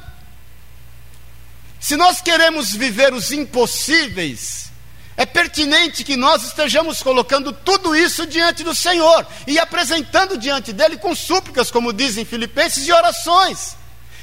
[1.78, 4.72] Se nós queremos viver os impossíveis,
[5.16, 10.96] é pertinente que nós estejamos colocando tudo isso diante do Senhor e apresentando diante dele
[10.96, 13.76] com súplicas, como dizem Filipenses, e orações.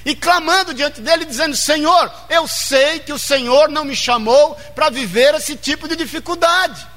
[0.04, 4.90] E clamando diante dele, dizendo: Senhor, eu sei que o Senhor não me chamou para
[4.90, 6.88] viver esse tipo de dificuldade.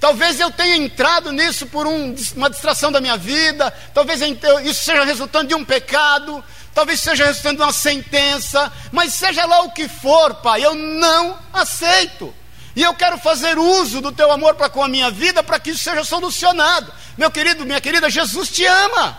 [0.00, 4.20] Talvez eu tenha entrado nisso por um, uma distração da minha vida, talvez
[4.64, 9.62] isso seja resultando de um pecado, talvez seja resultando de uma sentença, mas seja lá
[9.62, 12.32] o que for, Pai, eu não aceito.
[12.76, 15.70] E eu quero fazer uso do teu amor para com a minha vida para que
[15.70, 16.92] isso seja solucionado.
[17.16, 19.18] Meu querido, minha querida, Jesus te ama.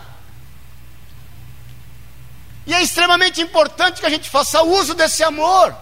[2.64, 5.74] E é extremamente importante que a gente faça uso desse amor.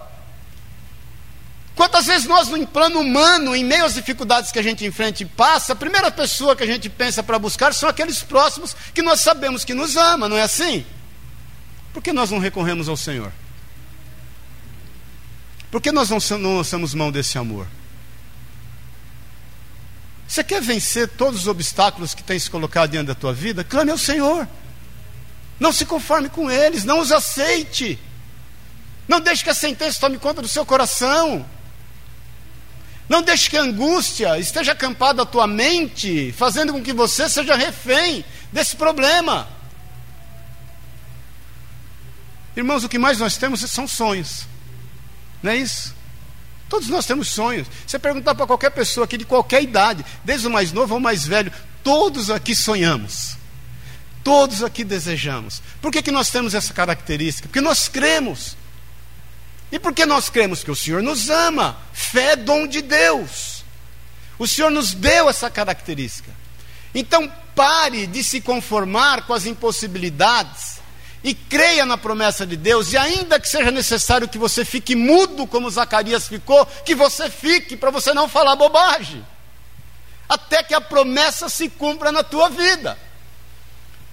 [1.75, 5.27] Quantas vezes nós, no plano humano, em meio às dificuldades que a gente enfrenta e
[5.27, 9.21] passa, a primeira pessoa que a gente pensa para buscar são aqueles próximos que nós
[9.21, 10.87] sabemos que nos ama, não é assim?
[11.93, 13.31] Por que nós não recorremos ao Senhor?
[15.77, 17.67] Por que nós não lançamos mão desse amor?
[20.27, 23.63] Você quer vencer todos os obstáculos que tem se colocado diante da tua vida?
[23.63, 24.49] Clame ao Senhor.
[25.61, 27.99] Não se conforme com eles, não os aceite.
[29.07, 31.45] Não deixe que a sentença tome conta do seu coração.
[33.07, 37.55] Não deixe que a angústia esteja acampada à tua mente, fazendo com que você seja
[37.55, 39.47] refém desse problema.
[42.57, 44.56] Irmãos, o que mais nós temos são sonhos.
[45.47, 45.95] Não é isso?
[46.69, 47.69] Todos nós temos sonhos.
[47.87, 51.25] Você perguntar para qualquer pessoa aqui de qualquer idade, desde o mais novo ao mais
[51.25, 51.53] velho,
[51.85, 53.37] todos aqui sonhamos.
[54.25, 55.63] Todos aqui desejamos.
[55.81, 57.47] Por que, que nós temos essa característica?
[57.47, 58.57] Porque nós cremos.
[59.71, 60.65] E por que nós cremos?
[60.65, 61.79] Que o Senhor nos ama.
[61.93, 63.65] Fé é dom de Deus.
[64.41, 66.33] O Senhor nos deu essa característica.
[66.93, 70.81] Então, pare de se conformar com as impossibilidades
[71.27, 75.45] e creia na promessa de Deus, e ainda que seja necessário que você fique mudo,
[75.45, 79.27] como Zacarias ficou, que você fique para você não falar bobagem,
[80.29, 82.97] até que a promessa se cumpra na tua vida.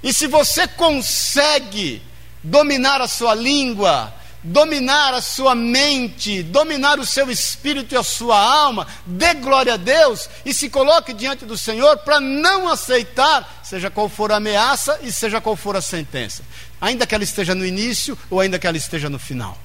[0.01, 2.01] E se você consegue
[2.41, 4.11] dominar a sua língua,
[4.43, 9.77] dominar a sua mente, dominar o seu espírito e a sua alma, dê glória a
[9.77, 14.99] Deus e se coloque diante do Senhor para não aceitar, seja qual for a ameaça
[15.01, 16.43] e seja qual for a sentença,
[16.83, 19.57] ainda que ela esteja no início ou ainda que ela esteja no final.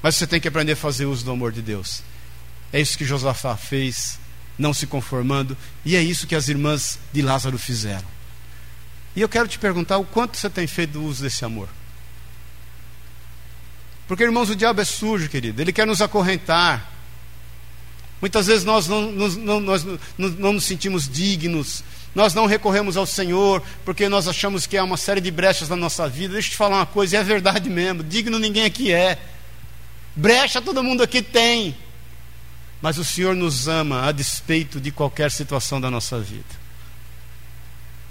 [0.00, 2.00] Mas você tem que aprender a fazer uso do amor de Deus.
[2.72, 4.20] É isso que Josafá fez,
[4.56, 8.06] não se conformando, e é isso que as irmãs de Lázaro fizeram.
[9.16, 11.68] E eu quero te perguntar o quanto você tem feito uso desse amor.
[14.06, 15.60] Porque, irmãos, o diabo é sujo, querido.
[15.60, 16.88] Ele quer nos acorrentar.
[18.20, 21.82] Muitas vezes nós não, não, nós não, não nos sentimos dignos.
[22.14, 25.76] Nós não recorremos ao Senhor porque nós achamos que há uma série de brechas na
[25.76, 26.34] nossa vida.
[26.34, 28.02] Deixa eu te falar uma coisa, é verdade mesmo.
[28.02, 29.18] Digno ninguém aqui é.
[30.14, 31.74] Brecha todo mundo aqui tem.
[32.82, 36.62] Mas o Senhor nos ama a despeito de qualquer situação da nossa vida.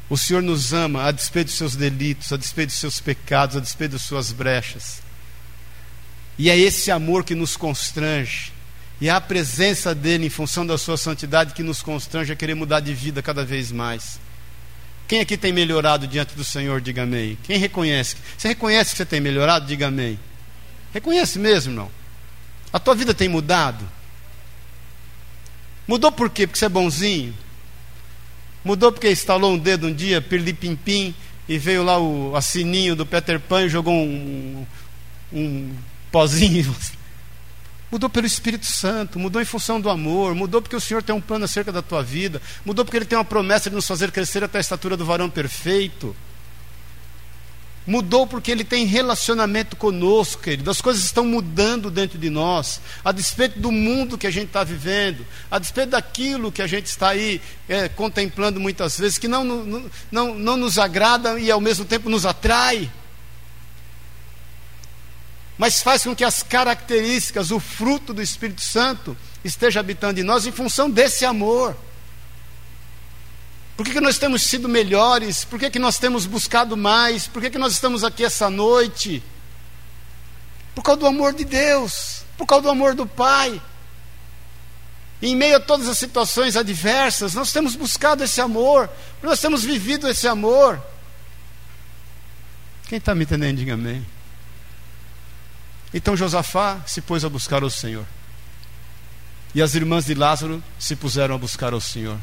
[0.10, 3.60] O Senhor nos ama a despeito dos seus delitos, a despeito dos seus pecados, a
[3.60, 5.02] despeito das suas brechas.
[6.38, 8.52] E é esse amor que nos constrange.
[9.02, 12.82] E a presença dele em função da sua santidade que nos constrange a querer mudar
[12.82, 14.20] de vida cada vez mais.
[15.08, 17.36] Quem aqui tem melhorado diante do Senhor, diga amém.
[17.44, 18.16] Quem reconhece?
[18.38, 19.66] Você reconhece que você tem melhorado?
[19.66, 20.20] Diga amém.
[20.94, 21.92] Reconhece mesmo, não?
[22.72, 23.84] A tua vida tem mudado?
[25.88, 26.46] Mudou por quê?
[26.46, 27.34] Porque você é bonzinho?
[28.64, 31.16] Mudou porque instalou um dedo um dia, pirli-pim-pim,
[31.50, 34.66] e veio lá o assininho do Peter Pan e jogou um,
[35.34, 35.76] um
[36.12, 36.74] pozinho.
[37.92, 41.20] Mudou pelo Espírito Santo, mudou em função do amor, mudou porque o Senhor tem um
[41.20, 44.42] plano acerca da tua vida, mudou porque Ele tem uma promessa de nos fazer crescer
[44.42, 46.16] até a estatura do varão perfeito.
[47.86, 50.72] Mudou porque Ele tem relacionamento conosco, querido.
[50.72, 54.64] As coisas estão mudando dentro de nós, a despeito do mundo que a gente está
[54.64, 59.44] vivendo, a despeito daquilo que a gente está aí é, contemplando muitas vezes, que não,
[59.44, 62.90] não, não, não nos agrada e ao mesmo tempo nos atrai
[65.62, 70.47] mas faz com que as características, o fruto do Espírito Santo esteja habitando em nós
[70.47, 71.78] em função desse amor.
[73.78, 75.45] Por que, que nós temos sido melhores?
[75.45, 77.28] Por que, que nós temos buscado mais?
[77.28, 79.21] Por que, que nós estamos aqui essa noite?
[80.74, 83.62] Por causa do amor de Deus, por causa do amor do Pai.
[85.21, 88.89] E em meio a todas as situações adversas, nós temos buscado esse amor,
[89.21, 90.82] nós temos vivido esse amor.
[92.88, 94.04] Quem está me entendendo, diga amém.
[95.94, 98.06] Então Josafá se pôs a buscar o Senhor.
[99.54, 102.18] E as irmãs de Lázaro se puseram a buscar o Senhor,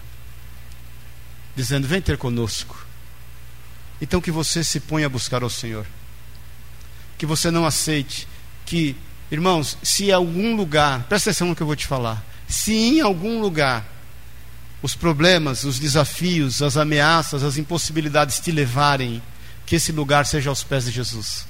[1.55, 2.87] dizendo: Vem ter conosco.
[4.01, 5.87] Então que você se ponha a buscar o Senhor.
[7.19, 8.29] Que você não aceite
[8.65, 8.97] que,
[9.31, 12.25] irmãos, se em algum lugar, presta atenção no que eu vou te falar.
[12.47, 13.85] Se em algum lugar
[14.81, 19.21] os problemas, os desafios, as ameaças, as impossibilidades te levarem,
[19.67, 21.48] que esse lugar seja aos pés de Jesus.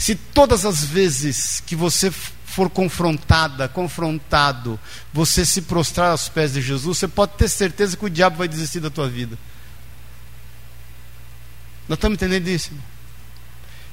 [0.00, 4.80] Se todas as vezes que você for confrontada, confrontado,
[5.12, 8.48] você se prostrar aos pés de Jesus, você pode ter certeza que o diabo vai
[8.48, 9.38] desistir da tua vida.
[11.86, 12.70] Nós estamos entendendo isso?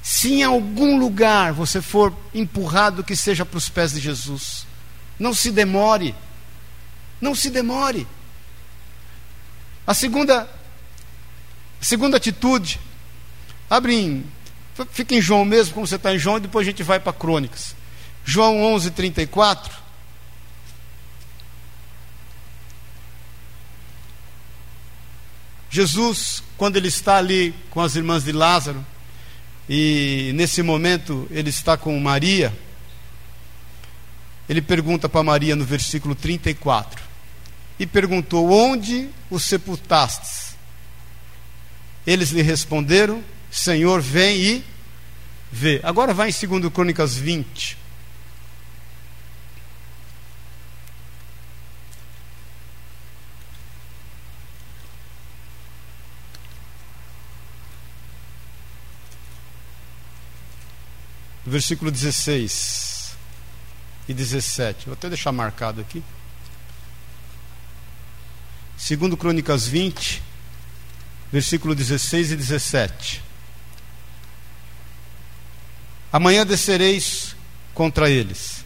[0.02, 4.66] Se em algum lugar você for empurrado, que seja para os pés de Jesus.
[5.18, 6.14] Não se demore.
[7.20, 8.08] Não se demore.
[9.86, 10.48] A segunda,
[11.78, 12.80] a segunda atitude,
[13.68, 14.24] abre em
[14.86, 17.12] Fica em João mesmo, como você está em João, e depois a gente vai para
[17.12, 17.74] Crônicas.
[18.24, 19.88] João 11, 34.
[25.70, 28.84] Jesus, quando ele está ali com as irmãs de Lázaro,
[29.68, 32.56] e nesse momento ele está com Maria,
[34.48, 37.02] ele pergunta para Maria no versículo 34:
[37.78, 40.56] E perguntou: Onde o sepultastes?
[42.06, 43.22] Eles lhe responderam:
[43.58, 44.64] Senhor, vem e
[45.50, 45.80] vê.
[45.82, 47.76] Agora vai em 2 Crônicas 20.
[61.44, 63.16] Versículo 16
[64.08, 64.86] e 17.
[64.86, 66.02] Vou até deixar marcado aqui.
[68.76, 70.22] Segundo Crônicas 20,
[71.32, 73.27] versículo 16 e 17.
[76.12, 77.36] Amanhã descereis
[77.74, 78.64] contra eles.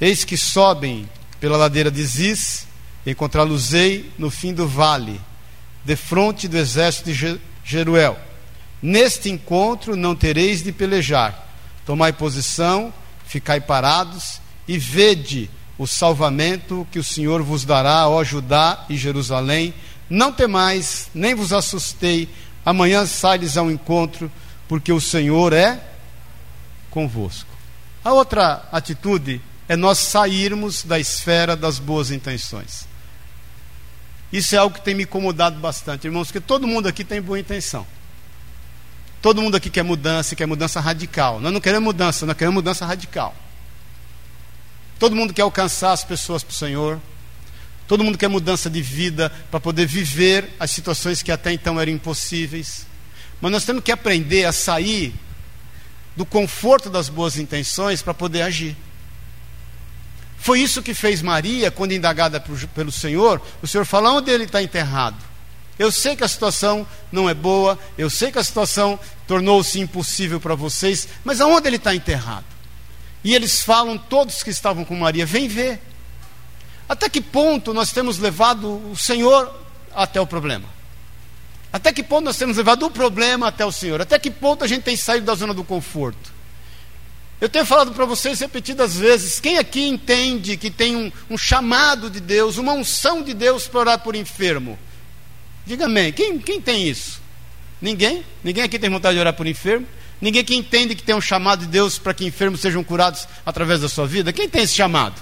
[0.00, 1.08] Eis que sobem
[1.40, 2.66] pela ladeira de Ziz
[3.06, 5.20] Encontrá-los-ei no fim do vale,
[5.84, 8.18] defronte do exército de Jeruel.
[8.82, 11.46] Neste encontro não tereis de pelejar.
[11.86, 12.92] Tomai posição,
[13.24, 15.48] ficai parados e vede
[15.78, 19.72] o salvamento que o Senhor vos dará, ó Judá e Jerusalém.
[20.10, 22.28] Não temais, nem vos assustei.
[22.64, 24.30] Amanhã sai-lhes ao encontro,
[24.66, 25.80] porque o Senhor é
[26.96, 27.50] convosco.
[28.02, 32.88] A outra atitude é nós sairmos da esfera das boas intenções.
[34.32, 37.38] Isso é algo que tem me incomodado bastante, irmãos, porque todo mundo aqui tem boa
[37.38, 37.86] intenção.
[39.20, 41.38] Todo mundo aqui quer mudança, quer mudança radical.
[41.38, 43.34] Nós não queremos mudança, nós queremos mudança radical.
[44.98, 46.98] Todo mundo quer alcançar as pessoas para o Senhor.
[47.86, 51.92] Todo mundo quer mudança de vida para poder viver as situações que até então eram
[51.92, 52.86] impossíveis.
[53.38, 55.14] Mas nós temos que aprender a sair
[56.16, 58.76] do conforto das boas intenções para poder agir.
[60.38, 62.42] Foi isso que fez Maria quando indagada
[62.74, 63.40] pelo Senhor.
[63.62, 65.16] O Senhor fala: onde ele está enterrado?
[65.78, 70.40] Eu sei que a situação não é boa, eu sei que a situação tornou-se impossível
[70.40, 72.46] para vocês, mas aonde ele está enterrado?
[73.22, 75.82] E eles falam, todos que estavam com Maria, vem ver.
[76.88, 79.52] Até que ponto nós temos levado o Senhor
[79.94, 80.75] até o problema?
[81.72, 84.00] Até que ponto nós temos levado o problema até o Senhor?
[84.00, 86.34] Até que ponto a gente tem saído da zona do conforto?
[87.40, 92.08] Eu tenho falado para vocês repetidas vezes: quem aqui entende que tem um, um chamado
[92.08, 94.78] de Deus, uma unção de Deus para orar por enfermo?
[95.66, 96.12] Diga amém.
[96.12, 97.20] Quem, quem tem isso?
[97.80, 98.24] Ninguém?
[98.42, 99.86] Ninguém aqui tem vontade de orar por enfermo?
[100.18, 103.80] Ninguém que entende que tem um chamado de Deus para que enfermos sejam curados através
[103.82, 104.32] da sua vida?
[104.32, 105.20] Quem tem esse chamado?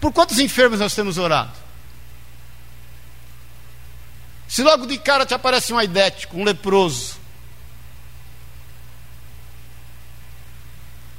[0.00, 1.65] Por quantos enfermos nós temos orado?
[4.48, 7.16] Se logo de cara te aparece um aidético, um leproso,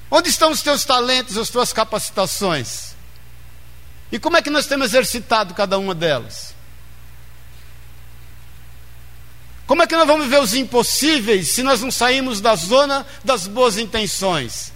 [0.09, 2.95] onde estão os teus talentos, as tuas capacitações?
[4.11, 6.55] E como é que nós temos exercitado cada uma delas?
[9.65, 13.47] Como é que nós vamos ver os impossíveis se nós não saímos da zona das
[13.47, 14.71] boas intenções?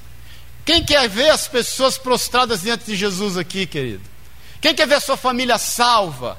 [0.66, 4.04] Quem quer ver as pessoas prostradas diante de Jesus aqui, querido?
[4.60, 6.38] Quem quer ver a sua família salva?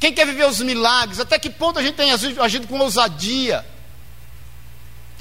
[0.00, 1.20] Quem quer viver os milagres?
[1.20, 3.64] Até que ponto a gente tem agido com ousadia?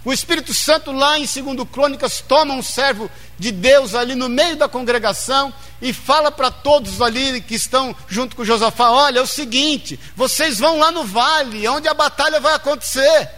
[0.05, 4.55] O Espírito Santo, lá em 2 Crônicas, toma um servo de Deus ali no meio
[4.55, 9.27] da congregação e fala para todos ali que estão junto com Josafá: olha, é o
[9.27, 13.29] seguinte, vocês vão lá no vale, onde a batalha vai acontecer.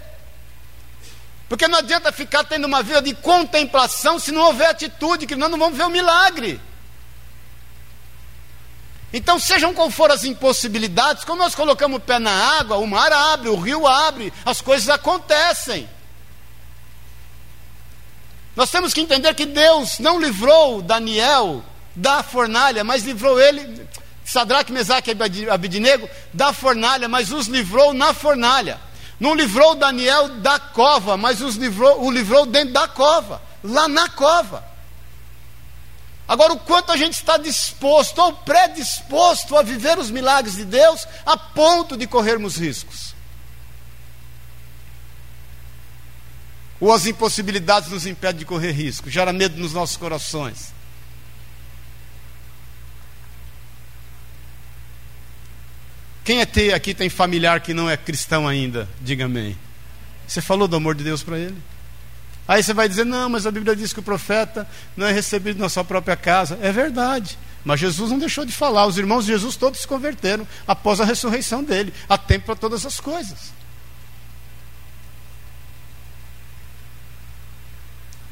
[1.49, 5.49] Porque não adianta ficar tendo uma vida de contemplação se não houver atitude, que nós
[5.49, 6.61] não vamos ver o milagre.
[9.13, 13.11] Então, sejam qual for as impossibilidades, quando nós colocamos o pé na água, o mar
[13.11, 15.89] abre, o rio abre, as coisas acontecem.
[18.55, 21.63] Nós temos que entender que Deus não livrou Daniel
[21.95, 23.85] da fornalha, mas livrou ele,
[24.23, 28.79] Sadraque, Mesaque e Abidinego, da fornalha, mas os livrou na fornalha.
[29.19, 34.09] Não livrou Daniel da cova, mas os livrou, o livrou dentro da cova, lá na
[34.09, 34.70] cova.
[36.31, 41.05] Agora, o quanto a gente está disposto ou predisposto a viver os milagres de Deus
[41.25, 43.11] a ponto de corrermos riscos.
[46.81, 50.73] ou as impossibilidades nos impedem de correr risco, gera medo nos nossos corações.
[56.23, 58.89] Quem é aqui tem familiar que não é cristão ainda?
[58.99, 59.55] Diga amém.
[60.27, 61.61] Você falou do amor de Deus para ele?
[62.47, 65.59] Aí você vai dizer: não, mas a Bíblia diz que o profeta não é recebido
[65.59, 66.57] na sua própria casa.
[66.61, 67.37] É verdade.
[67.63, 68.85] Mas Jesus não deixou de falar.
[68.85, 71.93] Os irmãos de Jesus todos se converteram após a ressurreição dele.
[72.09, 73.53] Há tempo para todas as coisas.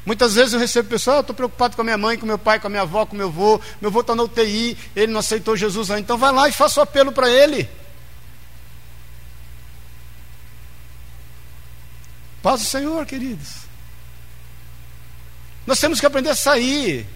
[0.04, 2.58] Muitas vezes eu recebo pessoas, oh, estou preocupado com a minha mãe, com meu pai,
[2.58, 5.56] com a minha avó, com meu avô, meu avô está na UTI, ele não aceitou
[5.56, 7.68] Jesus ainda, então vai lá e faça o apelo para ele.
[12.42, 13.69] Paz do Senhor, queridos.
[15.70, 17.06] Nós temos que aprender a sair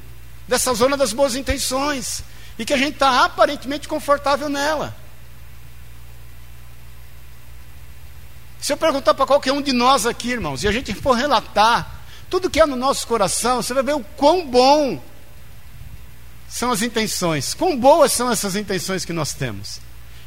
[0.46, 2.22] dessa zona das boas intenções
[2.56, 4.96] e que a gente está aparentemente confortável nela.
[8.60, 12.04] Se eu perguntar para qualquer um de nós aqui, irmãos, e a gente for relatar
[12.30, 15.02] tudo que é no nosso coração, você vai ver o quão bom
[16.48, 19.80] são as intenções, quão boas são essas intenções que nós temos.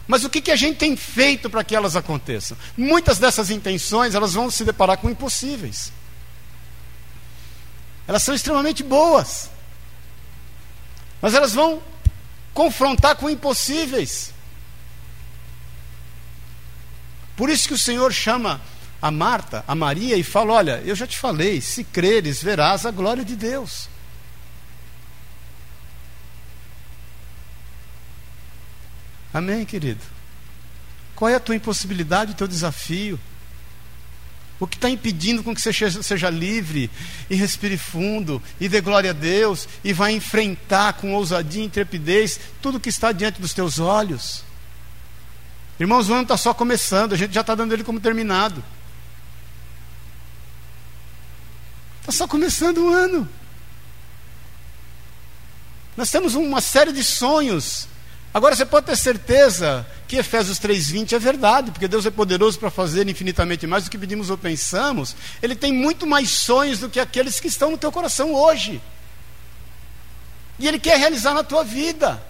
[0.06, 2.58] Mas o que, que a gente tem feito para que elas aconteçam?
[2.76, 5.94] Muitas dessas intenções elas vão se deparar com impossíveis.
[8.08, 9.50] Elas são extremamente boas.
[11.22, 11.82] Mas elas vão
[12.54, 14.34] confrontar com impossíveis.
[17.36, 18.62] Por isso que o Senhor chama
[19.02, 22.92] a Marta, a Maria, e fala: Olha, eu já te falei, se creres, verás a
[22.92, 23.90] glória de Deus.
[29.34, 30.02] Amém, querido?
[31.16, 33.20] Qual é a tua impossibilidade, o teu desafio?
[34.60, 36.90] O que está impedindo com que você seja livre
[37.30, 42.40] e respire fundo e dê glória a Deus e vá enfrentar com ousadia e intrepidez
[42.62, 44.44] tudo que está diante dos teus olhos?
[45.80, 48.64] Irmãos, o ano está só começando, a gente já está dando ele como terminado.
[52.00, 53.30] Está só começando o ano.
[55.96, 57.88] Nós temos uma série de sonhos.
[58.38, 62.70] Agora você pode ter certeza que Efésios 3:20 é verdade, porque Deus é poderoso para
[62.70, 65.16] fazer infinitamente mais do que pedimos ou pensamos.
[65.42, 68.80] Ele tem muito mais sonhos do que aqueles que estão no teu coração hoje.
[70.60, 72.22] E ele quer realizar na tua vida.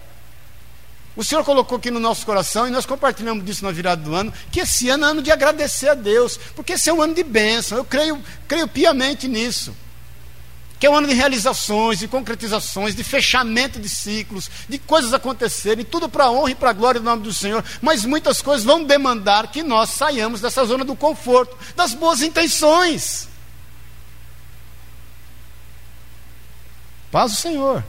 [1.14, 4.32] O Senhor colocou aqui no nosso coração, e nós compartilhamos disso na virada do ano,
[4.50, 7.22] que esse ano é ano de agradecer a Deus, porque esse é um ano de
[7.22, 7.76] bênção.
[7.76, 9.74] Eu creio, creio piamente nisso
[10.78, 15.84] que é um ano de realizações, de concretizações, de fechamento de ciclos, de coisas acontecerem,
[15.84, 18.64] tudo para a honra e para a glória do nome do Senhor, mas muitas coisas
[18.64, 23.28] vão demandar que nós saiamos dessa zona do conforto, das boas intenções.
[27.10, 27.84] Paz o Senhor.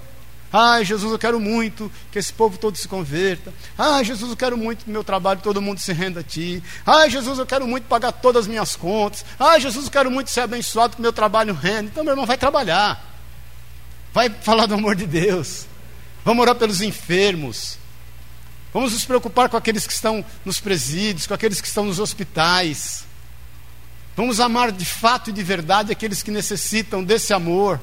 [0.52, 3.54] Ai, Jesus, eu quero muito que esse povo todo se converta.
[3.78, 6.64] Ai, Jesus, eu quero muito que meu trabalho todo mundo se renda a Ti.
[6.86, 9.24] Ai, Jesus, eu quero muito pagar todas as minhas contas.
[9.40, 11.90] Ai, Jesus, eu quero muito ser abençoado que meu trabalho renda.
[11.92, 13.06] Então, meu irmão, vai trabalhar.
[14.12, 15.68] Vai falar do amor de Deus.
[16.26, 17.78] Vamos orar pelos enfermos.
[18.74, 23.06] Vamos nos preocupar com aqueles que estão nos presídios, com aqueles que estão nos hospitais.
[24.16, 27.80] Vamos amar de fato e de verdade aqueles que necessitam desse amor.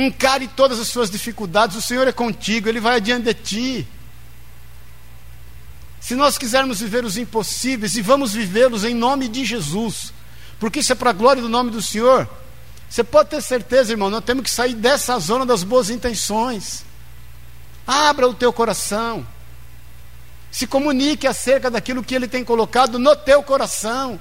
[0.00, 3.88] Encare todas as suas dificuldades, o Senhor é contigo, Ele vai adiante de ti.
[6.00, 10.12] Se nós quisermos viver os impossíveis, e vamos vivê-los em nome de Jesus,
[10.60, 12.30] porque isso é para a glória do nome do Senhor,
[12.88, 16.84] você pode ter certeza, irmão, nós temos que sair dessa zona das boas intenções.
[17.84, 19.26] Abra o teu coração.
[20.48, 24.18] Se comunique acerca daquilo que Ele tem colocado no teu coração.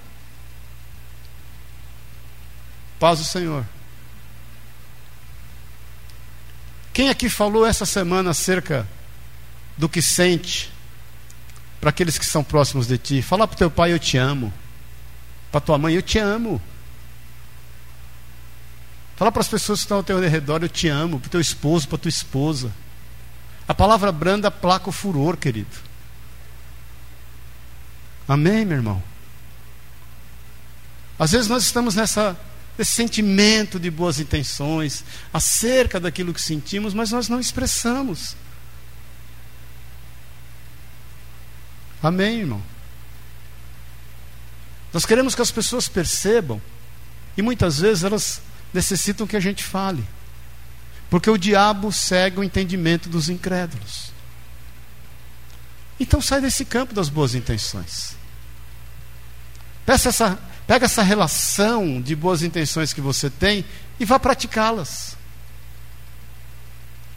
[3.00, 3.77] Paz do Senhor.
[6.98, 8.88] Quem aqui falou essa semana acerca
[9.78, 10.74] do que sente
[11.80, 13.22] para aqueles que são próximos de ti?
[13.22, 14.52] Fala para o teu pai, eu te amo.
[15.52, 16.60] Para tua mãe, eu te amo.
[19.16, 21.20] Fala para as pessoas que estão ao teu redor, eu te amo.
[21.20, 22.74] Para o teu esposo, para tua esposa.
[23.68, 25.78] A palavra branda placa o furor, querido.
[28.28, 29.04] Amém, meu irmão?
[31.20, 32.36] Às vezes nós estamos nessa
[32.78, 35.04] esse sentimento de boas intenções,
[35.34, 38.36] acerca daquilo que sentimos, mas nós não expressamos.
[42.02, 42.62] Amém, irmão?
[44.94, 46.62] Nós queremos que as pessoas percebam,
[47.36, 48.42] e muitas vezes elas
[48.74, 50.04] necessitam que a gente fale,
[51.10, 54.12] porque o diabo segue o entendimento dos incrédulos.
[56.00, 58.16] Então sai desse campo das boas intenções.
[59.86, 63.64] Peça essa Pega essa relação de boas intenções que você tem
[63.98, 65.16] e vá praticá-las.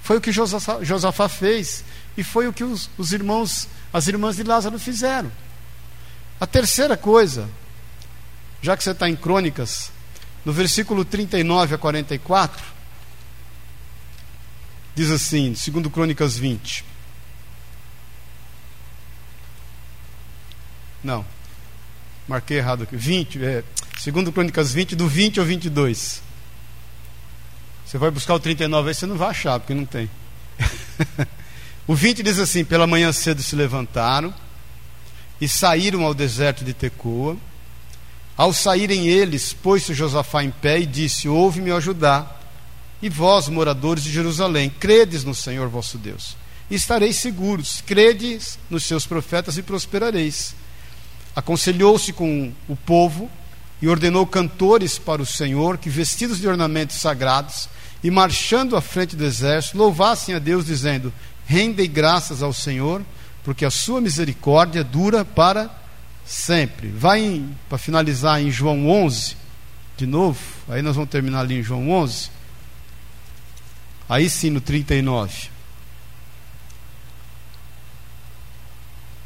[0.00, 1.84] Foi o que Josafá fez
[2.16, 5.30] e foi o que os, os irmãos, as irmãs de Lázaro fizeram.
[6.40, 7.50] A terceira coisa,
[8.62, 9.90] já que você está em Crônicas,
[10.44, 12.64] no versículo 39 a 44,
[14.94, 16.84] diz assim, segundo Crônicas 20.
[21.02, 21.24] Não,
[22.28, 22.96] Marquei errado aqui.
[22.96, 23.64] 20, é,
[23.98, 26.22] segundo Crônicas 20, do 20 ao 22.
[27.84, 30.08] Você vai buscar o 39 aí, você não vai achar, porque não tem.
[31.88, 34.32] o 20 diz assim: Pela manhã cedo se levantaram
[35.40, 37.36] e saíram ao deserto de Tecoa.
[38.36, 42.38] Ao saírem eles, pôs-se Josafá em pé e disse: Ouve-me ajudar.
[43.02, 46.36] E vós, moradores de Jerusalém, credes no Senhor vosso Deus,
[46.70, 47.82] e estareis seguros.
[47.84, 50.54] Credes nos seus profetas e prosperareis
[51.34, 53.30] aconselhou-se com o povo
[53.80, 57.68] e ordenou cantores para o Senhor que, vestidos de ornamentos sagrados
[58.02, 61.12] e marchando à frente do exército, louvassem a Deus, dizendo:
[61.46, 63.02] Rendei graças ao Senhor,
[63.44, 65.70] porque a sua misericórdia dura para
[66.24, 66.88] sempre.
[66.88, 69.36] Vai para finalizar em João 11,
[69.96, 72.30] de novo, aí nós vamos terminar ali em João 11.
[74.08, 75.50] Aí sim, no 39.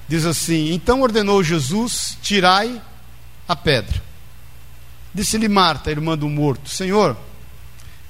[0.09, 2.81] Diz assim: Então ordenou Jesus: Tirai
[3.49, 4.03] a pedra.
[5.15, 7.17] Disse-lhe Marta, irmã do morto: Senhor,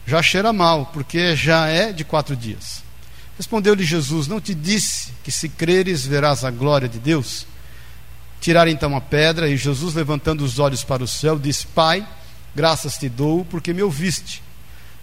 [0.07, 2.83] já cheira mal, porque já é de quatro dias.
[3.37, 7.47] Respondeu-lhe Jesus: Não te disse que se creres verás a glória de Deus?
[8.41, 12.07] Tiraram então a pedra, e Jesus, levantando os olhos para o céu, disse: Pai,
[12.55, 14.43] graças te dou, porque me ouviste.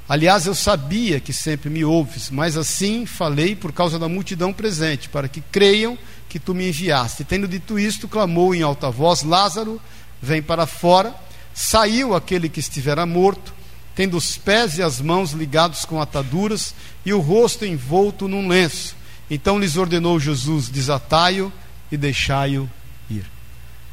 [0.07, 5.07] Aliás, eu sabia que sempre me ouves, mas assim falei por causa da multidão presente,
[5.07, 5.97] para que creiam
[6.31, 7.25] que tu me enviaste.
[7.25, 9.81] Tendo dito isto, clamou em alta voz: Lázaro,
[10.21, 11.13] vem para fora.
[11.53, 13.53] Saiu aquele que estivera morto,
[13.93, 16.73] tendo os pés e as mãos ligados com ataduras
[17.05, 18.95] e o rosto envolto num lenço.
[19.29, 21.51] Então lhes ordenou Jesus: desatai-o
[21.91, 22.69] e deixai-o
[23.09, 23.29] ir.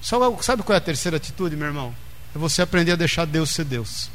[0.01, 1.93] Sabe qual é a terceira atitude, meu irmão?
[2.33, 4.09] É você aprender a deixar Deus ser Deus.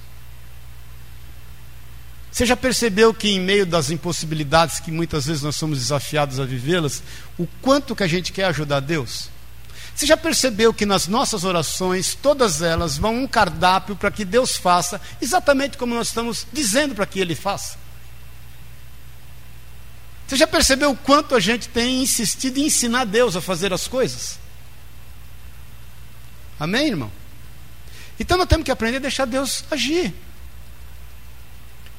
[2.33, 6.45] Você já percebeu que, em meio das impossibilidades que muitas vezes nós somos desafiados a
[6.45, 7.03] vivê-las,
[7.37, 9.29] o quanto que a gente quer ajudar Deus?
[9.95, 14.57] Você já percebeu que nas nossas orações, todas elas vão um cardápio para que Deus
[14.57, 17.77] faça exatamente como nós estamos dizendo para que Ele faça?
[20.27, 23.87] Você já percebeu o quanto a gente tem insistido em ensinar Deus a fazer as
[23.87, 24.39] coisas?
[26.59, 27.11] Amém, irmão?
[28.19, 30.15] Então nós temos que aprender a deixar Deus agir.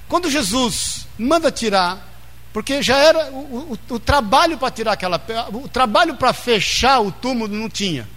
[0.08, 2.14] Quando Jesus manda tirar,
[2.52, 5.20] porque já era o, o, o trabalho para tirar aquela
[5.52, 8.08] o trabalho para fechar o túmulo não tinha.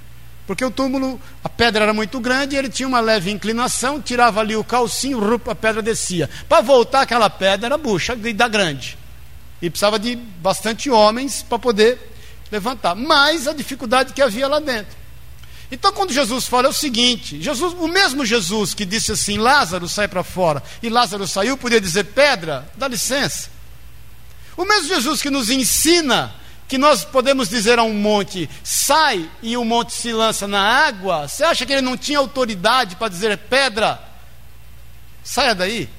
[0.46, 4.56] Porque o túmulo, a pedra era muito grande, ele tinha uma leve inclinação, tirava ali
[4.56, 6.30] o calcinho, a pedra descia.
[6.48, 8.98] Para voltar aquela pedra era bucha da grande.
[9.62, 12.00] E precisava de bastante homens para poder
[12.50, 12.96] levantar.
[12.96, 14.96] Mas a dificuldade que havia lá dentro.
[15.72, 19.88] Então, quando Jesus fala é o seguinte: Jesus, o mesmo Jesus que disse assim, Lázaro
[19.88, 23.50] sai para fora, e Lázaro saiu, podia dizer pedra, dá licença.
[24.56, 26.34] O mesmo Jesus que nos ensina
[26.68, 31.28] que nós podemos dizer a um monte, sai, e o monte se lança na água,
[31.28, 34.02] você acha que ele não tinha autoridade para dizer pedra,
[35.24, 35.90] saia daí?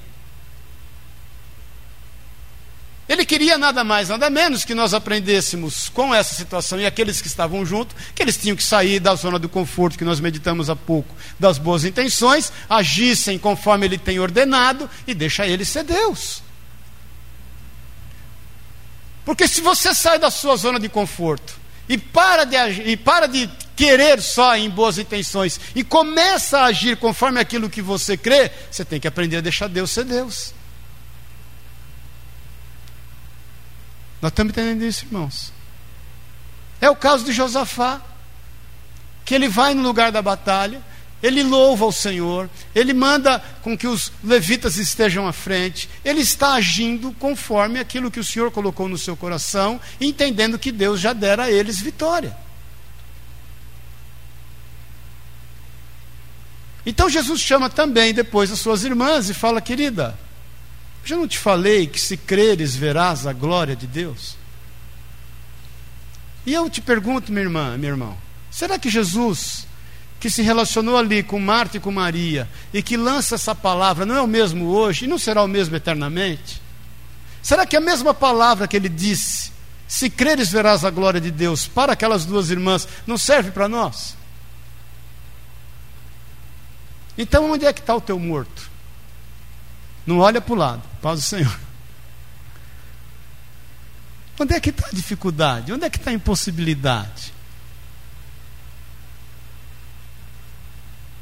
[3.09, 7.25] Ele queria nada mais, nada menos que nós aprendêssemos com essa situação e aqueles que
[7.25, 10.75] estavam junto, que eles tinham que sair da zona do conforto que nós meditamos há
[10.75, 16.43] pouco, das boas intenções, agissem conforme ele tem ordenado e deixa ele ser Deus.
[19.25, 21.57] Porque se você sai da sua zona de conforto
[21.87, 22.57] e para de,
[22.91, 27.81] e para de querer só em boas intenções e começa a agir conforme aquilo que
[27.81, 30.58] você crê, você tem que aprender a deixar Deus ser Deus.
[34.21, 35.53] Nós estamos entendendo isso, irmãos.
[36.81, 38.01] É o caso de Josafá,
[39.25, 40.81] que ele vai no lugar da batalha,
[41.21, 46.53] ele louva o Senhor, ele manda com que os levitas estejam à frente, ele está
[46.53, 51.43] agindo conforme aquilo que o Senhor colocou no seu coração, entendendo que Deus já dera
[51.43, 52.35] a eles vitória.
[56.85, 60.17] Então Jesus chama também depois as suas irmãs e fala: querida,
[61.09, 64.37] já não te falei que se creres verás a glória de Deus?
[66.45, 68.17] E eu te pergunto, minha irmã, meu irmão,
[68.51, 69.67] será que Jesus,
[70.19, 74.15] que se relacionou ali com Marta e com Maria, e que lança essa palavra, não
[74.15, 76.61] é o mesmo hoje e não será o mesmo eternamente?
[77.41, 79.51] Será que a mesma palavra que ele disse,
[79.87, 84.15] se creres verás a glória de Deus, para aquelas duas irmãs, não serve para nós?
[87.17, 88.69] Então onde é que está o teu morto?
[90.05, 91.59] Não olha para o lado, paz do Senhor.
[94.39, 95.73] Onde é que está a dificuldade?
[95.73, 97.33] Onde é que está a impossibilidade?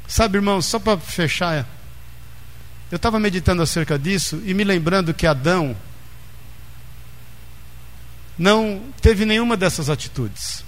[0.06, 1.66] Sabe, irmão, só para fechar,
[2.90, 5.76] eu estava meditando acerca disso e me lembrando que Adão
[8.38, 10.64] não teve nenhuma dessas atitudes.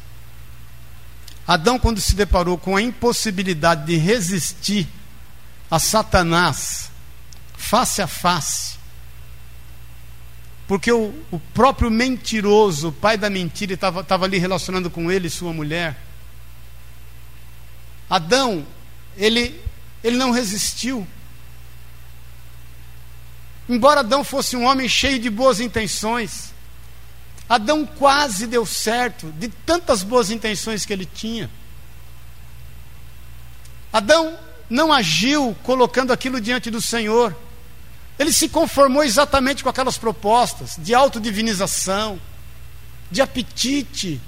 [1.46, 4.88] Adão, quando se deparou com a impossibilidade de resistir
[5.70, 6.90] a Satanás,
[7.56, 8.69] face a face.
[10.70, 15.30] Porque o, o próprio mentiroso, o pai da mentira, estava ali relacionando com ele e
[15.30, 15.98] sua mulher.
[18.08, 18.64] Adão,
[19.16, 19.60] ele,
[20.04, 21.04] ele não resistiu.
[23.68, 26.54] Embora Adão fosse um homem cheio de boas intenções,
[27.48, 31.50] Adão quase deu certo de tantas boas intenções que ele tinha.
[33.92, 34.38] Adão
[34.70, 37.36] não agiu colocando aquilo diante do Senhor.
[38.20, 42.20] Ele se conformou exatamente com aquelas propostas de autodivinização,
[43.10, 44.20] de apetite,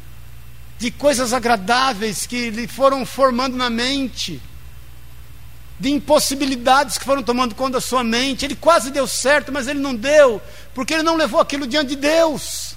[0.78, 4.40] de coisas agradáveis que lhe foram formando na mente,
[5.78, 8.46] de impossibilidades que foram tomando conta da sua mente.
[8.46, 10.40] Ele quase deu certo, mas ele não deu,
[10.74, 12.74] porque ele não levou aquilo diante de Deus.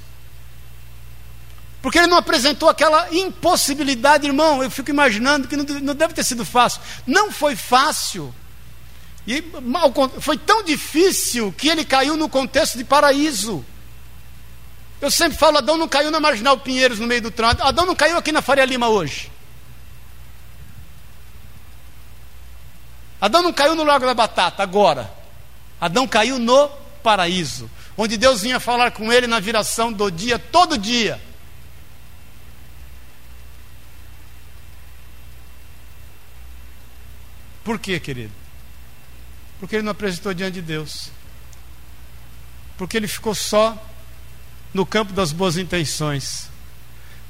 [1.82, 4.62] Porque ele não apresentou aquela impossibilidade, irmão.
[4.62, 6.82] Eu fico imaginando que não deve ter sido fácil.
[7.08, 8.36] Não foi fácil.
[9.28, 9.44] E
[10.20, 13.66] foi tão difícil que ele caiu no contexto de paraíso.
[15.02, 17.64] Eu sempre falo, Adão não caiu na Marginal Pinheiros no meio do trânsito.
[17.64, 19.32] Adão não caiu aqui na Faria Lima hoje.
[23.20, 25.12] Adão não caiu no Lago da Batata agora.
[25.82, 26.70] Adão caiu no
[27.02, 31.20] paraíso, onde Deus vinha falar com ele na viração do dia, todo dia.
[37.64, 38.45] Por quê, querido?
[39.60, 41.10] Porque ele não apresentou diante de Deus.
[42.78, 43.82] Porque ele ficou só
[44.74, 46.50] no campo das boas intenções.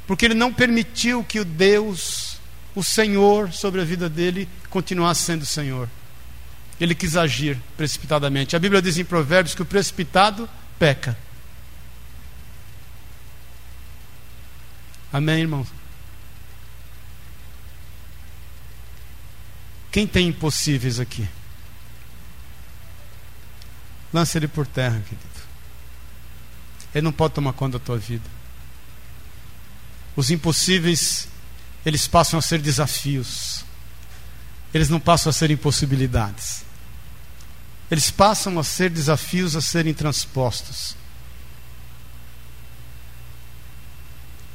[0.07, 2.37] Porque ele não permitiu que o Deus,
[2.73, 5.89] o Senhor sobre a vida dele, continuasse sendo Senhor.
[6.79, 8.55] Ele quis agir precipitadamente.
[8.55, 11.17] A Bíblia diz em Provérbios que o precipitado peca.
[15.13, 15.65] Amém, irmão?
[19.89, 21.25] Quem tem impossíveis aqui?
[24.15, 25.41] Lance ele por terra, querido.
[26.93, 28.23] Ele não pode tomar conta da tua vida.
[30.15, 31.27] Os impossíveis,
[31.85, 33.65] eles passam a ser desafios.
[34.73, 36.63] Eles não passam a ser impossibilidades.
[37.91, 40.95] Eles passam a ser desafios a serem transpostos.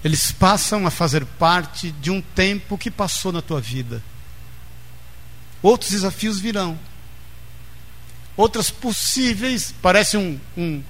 [0.03, 4.03] Eles passam a fazer parte de um tempo que passou na tua vida.
[5.61, 6.79] Outros desafios virão.
[8.37, 10.83] Outras possíveis, parece um, um,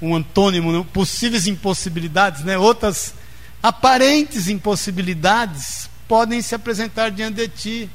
[0.00, 0.86] um antônimo, né?
[0.92, 2.58] possíveis impossibilidades, né?
[2.58, 3.14] outras
[3.62, 7.90] aparentes impossibilidades podem se apresentar diante de ti.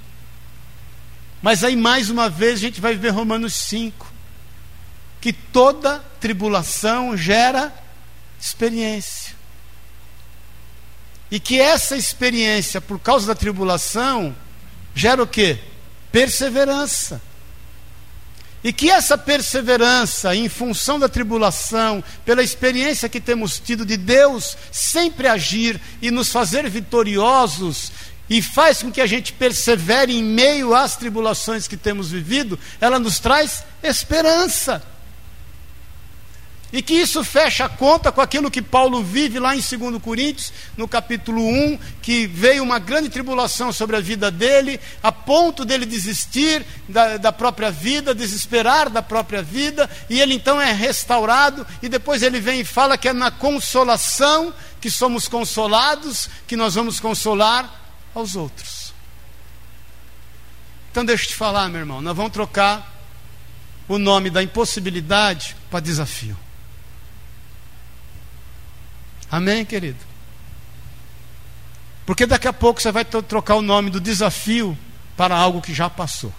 [1.41, 4.11] Mas aí, mais uma vez, a gente vai ver Romanos 5:
[5.21, 7.73] que toda tribulação gera
[8.39, 9.35] experiência.
[11.29, 14.35] E que essa experiência, por causa da tribulação,
[14.95, 15.59] gera o que?
[16.11, 17.21] Perseverança.
[18.63, 24.57] E que essa perseverança, em função da tribulação, pela experiência que temos tido de Deus
[24.71, 27.91] sempre agir e nos fazer vitoriosos,
[28.29, 32.99] e faz com que a gente persevere em meio às tribulações que temos vivido, ela
[32.99, 34.83] nos traz esperança.
[36.71, 40.51] E que isso fecha a conta com aquilo que Paulo vive lá em 2 Coríntios,
[40.75, 45.85] no capítulo 1, que veio uma grande tribulação sobre a vida dele, a ponto dele
[45.85, 51.87] desistir da, da própria vida, desesperar da própria vida, e ele então é restaurado, e
[51.87, 56.99] depois ele vem e fala que é na consolação que somos consolados, que nós vamos
[56.99, 57.73] consolar
[58.13, 58.93] aos outros.
[60.91, 62.93] Então deixa eu te falar, meu irmão, nós vamos trocar
[63.87, 66.37] o nome da impossibilidade para desafio.
[69.29, 69.99] Amém, querido?
[72.05, 74.77] Porque daqui a pouco você vai trocar o nome do desafio
[75.17, 76.33] para algo que já passou.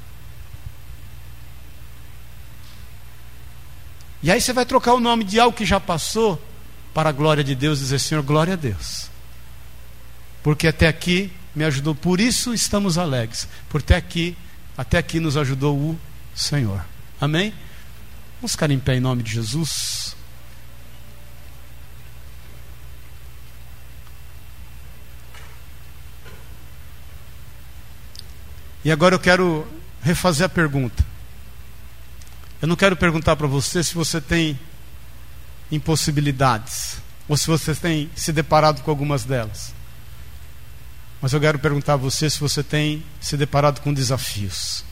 [4.22, 6.42] E aí você vai trocar o nome de algo que já passou
[6.92, 9.10] para a glória de Deus, dizer Senhor, glória a Deus.
[10.42, 13.46] Porque até aqui me ajudou, por isso estamos alegres.
[13.68, 14.36] Porque até aqui,
[14.76, 15.98] até aqui nos ajudou o
[16.34, 16.84] Senhor.
[17.20, 17.52] Amém?
[18.40, 20.16] Vamos ficar em pé em nome de Jesus.
[28.84, 29.66] E agora eu quero
[30.02, 31.04] refazer a pergunta.
[32.60, 34.58] Eu não quero perguntar para você se você tem
[35.70, 36.98] impossibilidades,
[37.28, 39.74] ou se você tem se deparado com algumas delas.
[41.20, 44.84] Mas eu quero perguntar a você se você tem se deparado com desafios.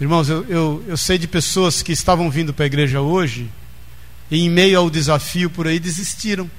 [0.00, 3.50] Irmãos, eu, eu, eu sei de pessoas que estavam vindo para a igreja hoje
[4.30, 6.50] e, em meio ao desafio por aí, desistiram.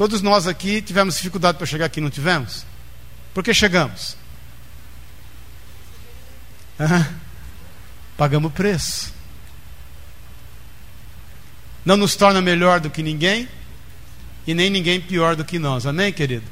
[0.00, 2.64] Todos nós aqui tivemos dificuldade para chegar aqui, não tivemos?
[3.34, 4.16] Por que chegamos?
[8.16, 9.12] Pagamos preço.
[11.84, 13.46] Não nos torna melhor do que ninguém
[14.46, 15.84] e nem ninguém pior do que nós.
[15.84, 16.46] Amém, querido?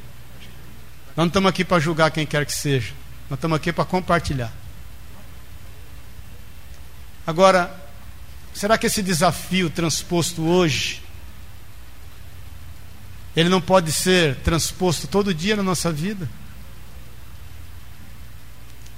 [1.16, 2.92] Nós não estamos aqui para julgar quem quer que seja.
[3.30, 4.52] Nós estamos aqui para compartilhar.
[7.26, 7.74] Agora,
[8.52, 11.00] será que esse desafio transposto hoje
[13.38, 16.28] ele não pode ser transposto todo dia na nossa vida.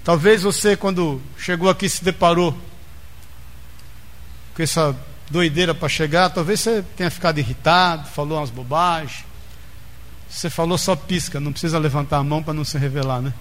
[0.02, 2.58] Talvez você, quando chegou aqui, se deparou
[4.54, 4.96] com essa
[5.30, 9.26] doideira para chegar, talvez você tenha ficado irritado, falou umas bobagens.
[10.26, 13.34] Você falou só pisca, não precisa levantar a mão para não se revelar, né?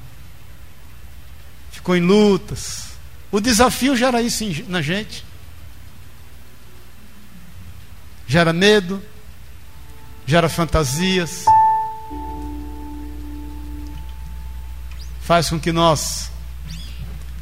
[1.72, 2.90] Ficou em lutas.
[3.32, 5.24] O desafio gera isso na gente.
[8.28, 9.02] Gera medo,
[10.30, 11.44] gera fantasias,
[15.22, 16.30] faz com que nós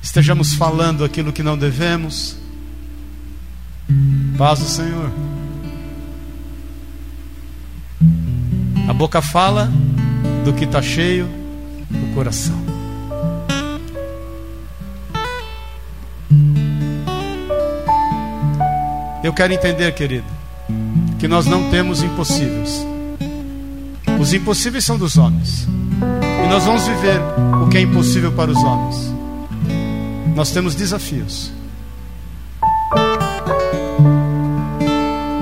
[0.01, 2.38] estejamos falando aquilo que não devemos.
[4.38, 5.11] Paz do Senhor.
[8.88, 9.69] A boca fala
[10.45, 11.27] do que está cheio,
[11.91, 12.55] o coração.
[19.21, 20.36] Eu quero entender, querido
[21.20, 22.86] que nós não temos impossíveis.
[24.20, 25.68] Os impossíveis são dos homens.
[26.43, 27.20] E nós vamos viver
[27.63, 29.13] o que é impossível para os homens.
[30.36, 31.51] Nós temos desafios.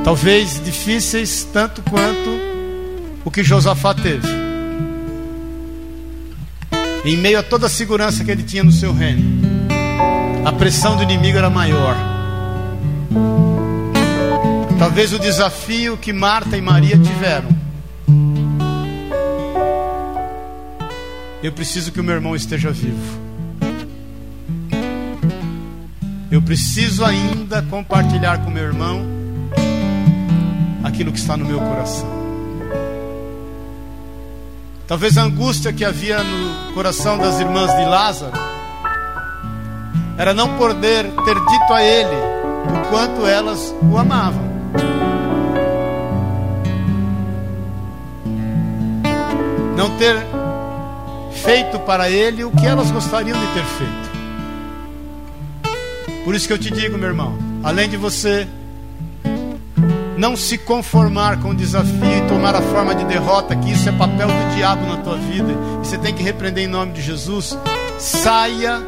[0.03, 2.29] Talvez difíceis tanto quanto
[3.25, 4.27] o que Josafá teve.
[7.03, 9.41] Em meio a toda a segurança que ele tinha no seu reino,
[10.45, 11.95] a pressão do inimigo era maior.
[14.77, 17.49] Talvez o desafio que Marta e Maria tiveram.
[21.41, 23.25] Eu preciso que o meu irmão esteja vivo.
[26.31, 29.05] Eu preciso ainda compartilhar com meu irmão
[30.83, 32.09] aquilo que está no meu coração.
[34.87, 38.33] Talvez a angústia que havia no coração das irmãs de Lázaro
[40.17, 42.15] era não poder ter dito a ele
[42.69, 44.44] o quanto elas o amavam.
[49.75, 50.15] Não ter
[51.43, 54.15] feito para ele o que elas gostariam de ter feito.
[56.23, 58.47] Por isso que eu te digo, meu irmão, além de você
[60.17, 63.91] não se conformar com o desafio e tomar a forma de derrota, que isso é
[63.91, 67.57] papel do diabo na tua vida, e você tem que repreender em nome de Jesus,
[67.99, 68.81] saia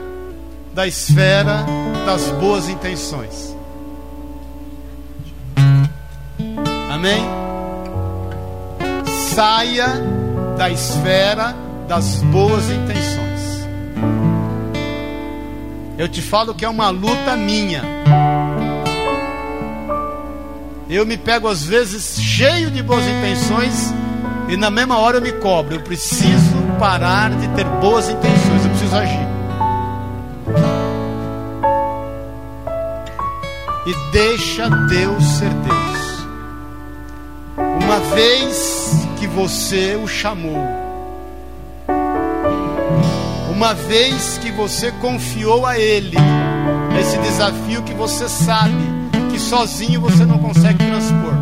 [0.74, 1.66] da esfera
[2.06, 3.56] das boas intenções.
[6.90, 7.24] Amém?
[9.36, 10.17] Saia
[10.58, 11.56] da esfera
[11.88, 13.68] das boas intenções.
[15.98, 17.84] Eu te falo que é uma luta minha.
[20.90, 23.94] Eu me pego às vezes cheio de boas intenções
[24.50, 25.76] e na mesma hora eu me cobro.
[25.76, 29.28] Eu preciso parar de ter boas intenções, eu preciso agir.
[33.88, 36.28] e deixa Deus ser Deus.
[37.58, 39.07] Uma vez
[39.38, 40.66] você o chamou,
[43.52, 46.18] uma vez que você confiou a Ele
[47.00, 48.74] esse desafio que você sabe
[49.32, 51.34] que sozinho você não consegue transpor.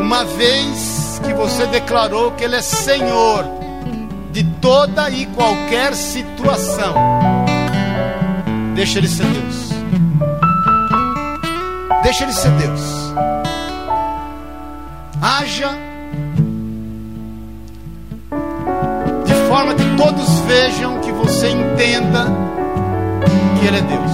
[0.00, 3.44] Uma vez que você declarou que Ele é Senhor
[4.32, 6.92] de toda e qualquer situação
[8.74, 9.70] Deixa ele ser Deus.
[12.02, 13.05] Deixa ele ser Deus.
[15.20, 15.70] Haja
[19.24, 22.26] de forma que todos vejam que você entenda
[23.58, 24.12] que Ele é Deus.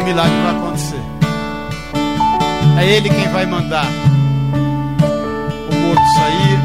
[0.00, 1.02] O milagre vai acontecer.
[2.78, 3.86] É Ele quem vai mandar
[5.70, 6.58] o morto sair.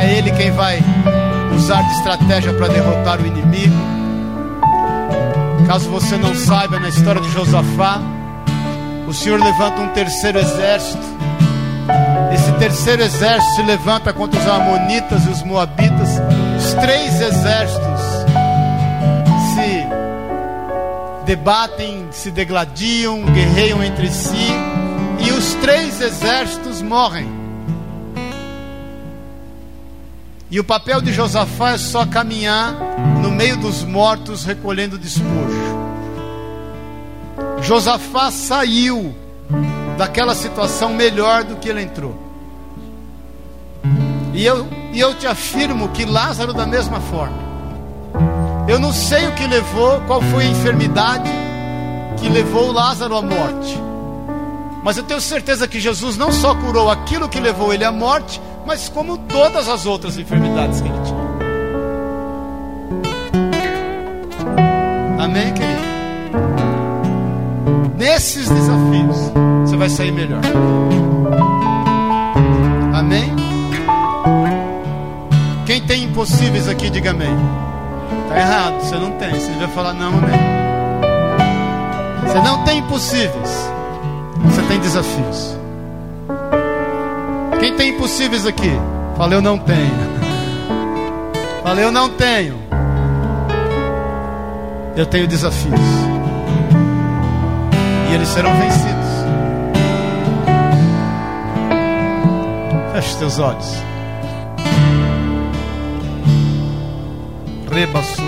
[0.00, 0.82] É Ele quem vai
[1.54, 3.76] usar de estratégia para derrotar o inimigo.
[5.66, 8.00] Caso você não saiba, na história de Josafá,
[9.08, 11.02] o Senhor levanta um terceiro exército.
[12.34, 16.10] Esse terceiro exército se levanta contra os Amonitas e os Moabitas.
[16.58, 18.00] Os três exércitos
[19.54, 24.52] se debatem, se degladiam, guerreiam entre si.
[25.20, 27.26] E os três exércitos morrem.
[30.50, 32.74] E o papel de Josafá é só caminhar
[33.22, 35.77] no meio dos mortos recolhendo despojo.
[37.68, 39.14] Josafá saiu
[39.98, 42.16] daquela situação melhor do que ele entrou.
[44.32, 47.36] E eu, e eu te afirmo que Lázaro, da mesma forma.
[48.66, 51.28] Eu não sei o que levou, qual foi a enfermidade
[52.16, 53.78] que levou Lázaro à morte.
[54.82, 58.40] Mas eu tenho certeza que Jesus não só curou aquilo que levou ele à morte,
[58.64, 61.28] mas como todas as outras enfermidades que ele tinha.
[65.22, 65.57] Amém?
[68.10, 70.40] Nesses desafios, você vai sair melhor.
[72.94, 73.36] Amém?
[75.66, 77.36] Quem tem impossíveis aqui, diga amém.
[78.22, 79.30] Está errado, você não tem.
[79.38, 80.40] Você deve falar não, amém.
[82.26, 83.70] Você não tem impossíveis,
[84.42, 85.58] você tem desafios.
[87.60, 88.72] Quem tem impossíveis aqui?
[89.18, 90.18] Fala, eu não tenho.
[91.62, 92.58] Fala, eu não tenho.
[94.96, 96.17] Eu tenho desafios.
[98.10, 99.08] E eles serão vencidos.
[102.92, 103.82] Feche teus olhos.
[107.70, 108.27] Rebassure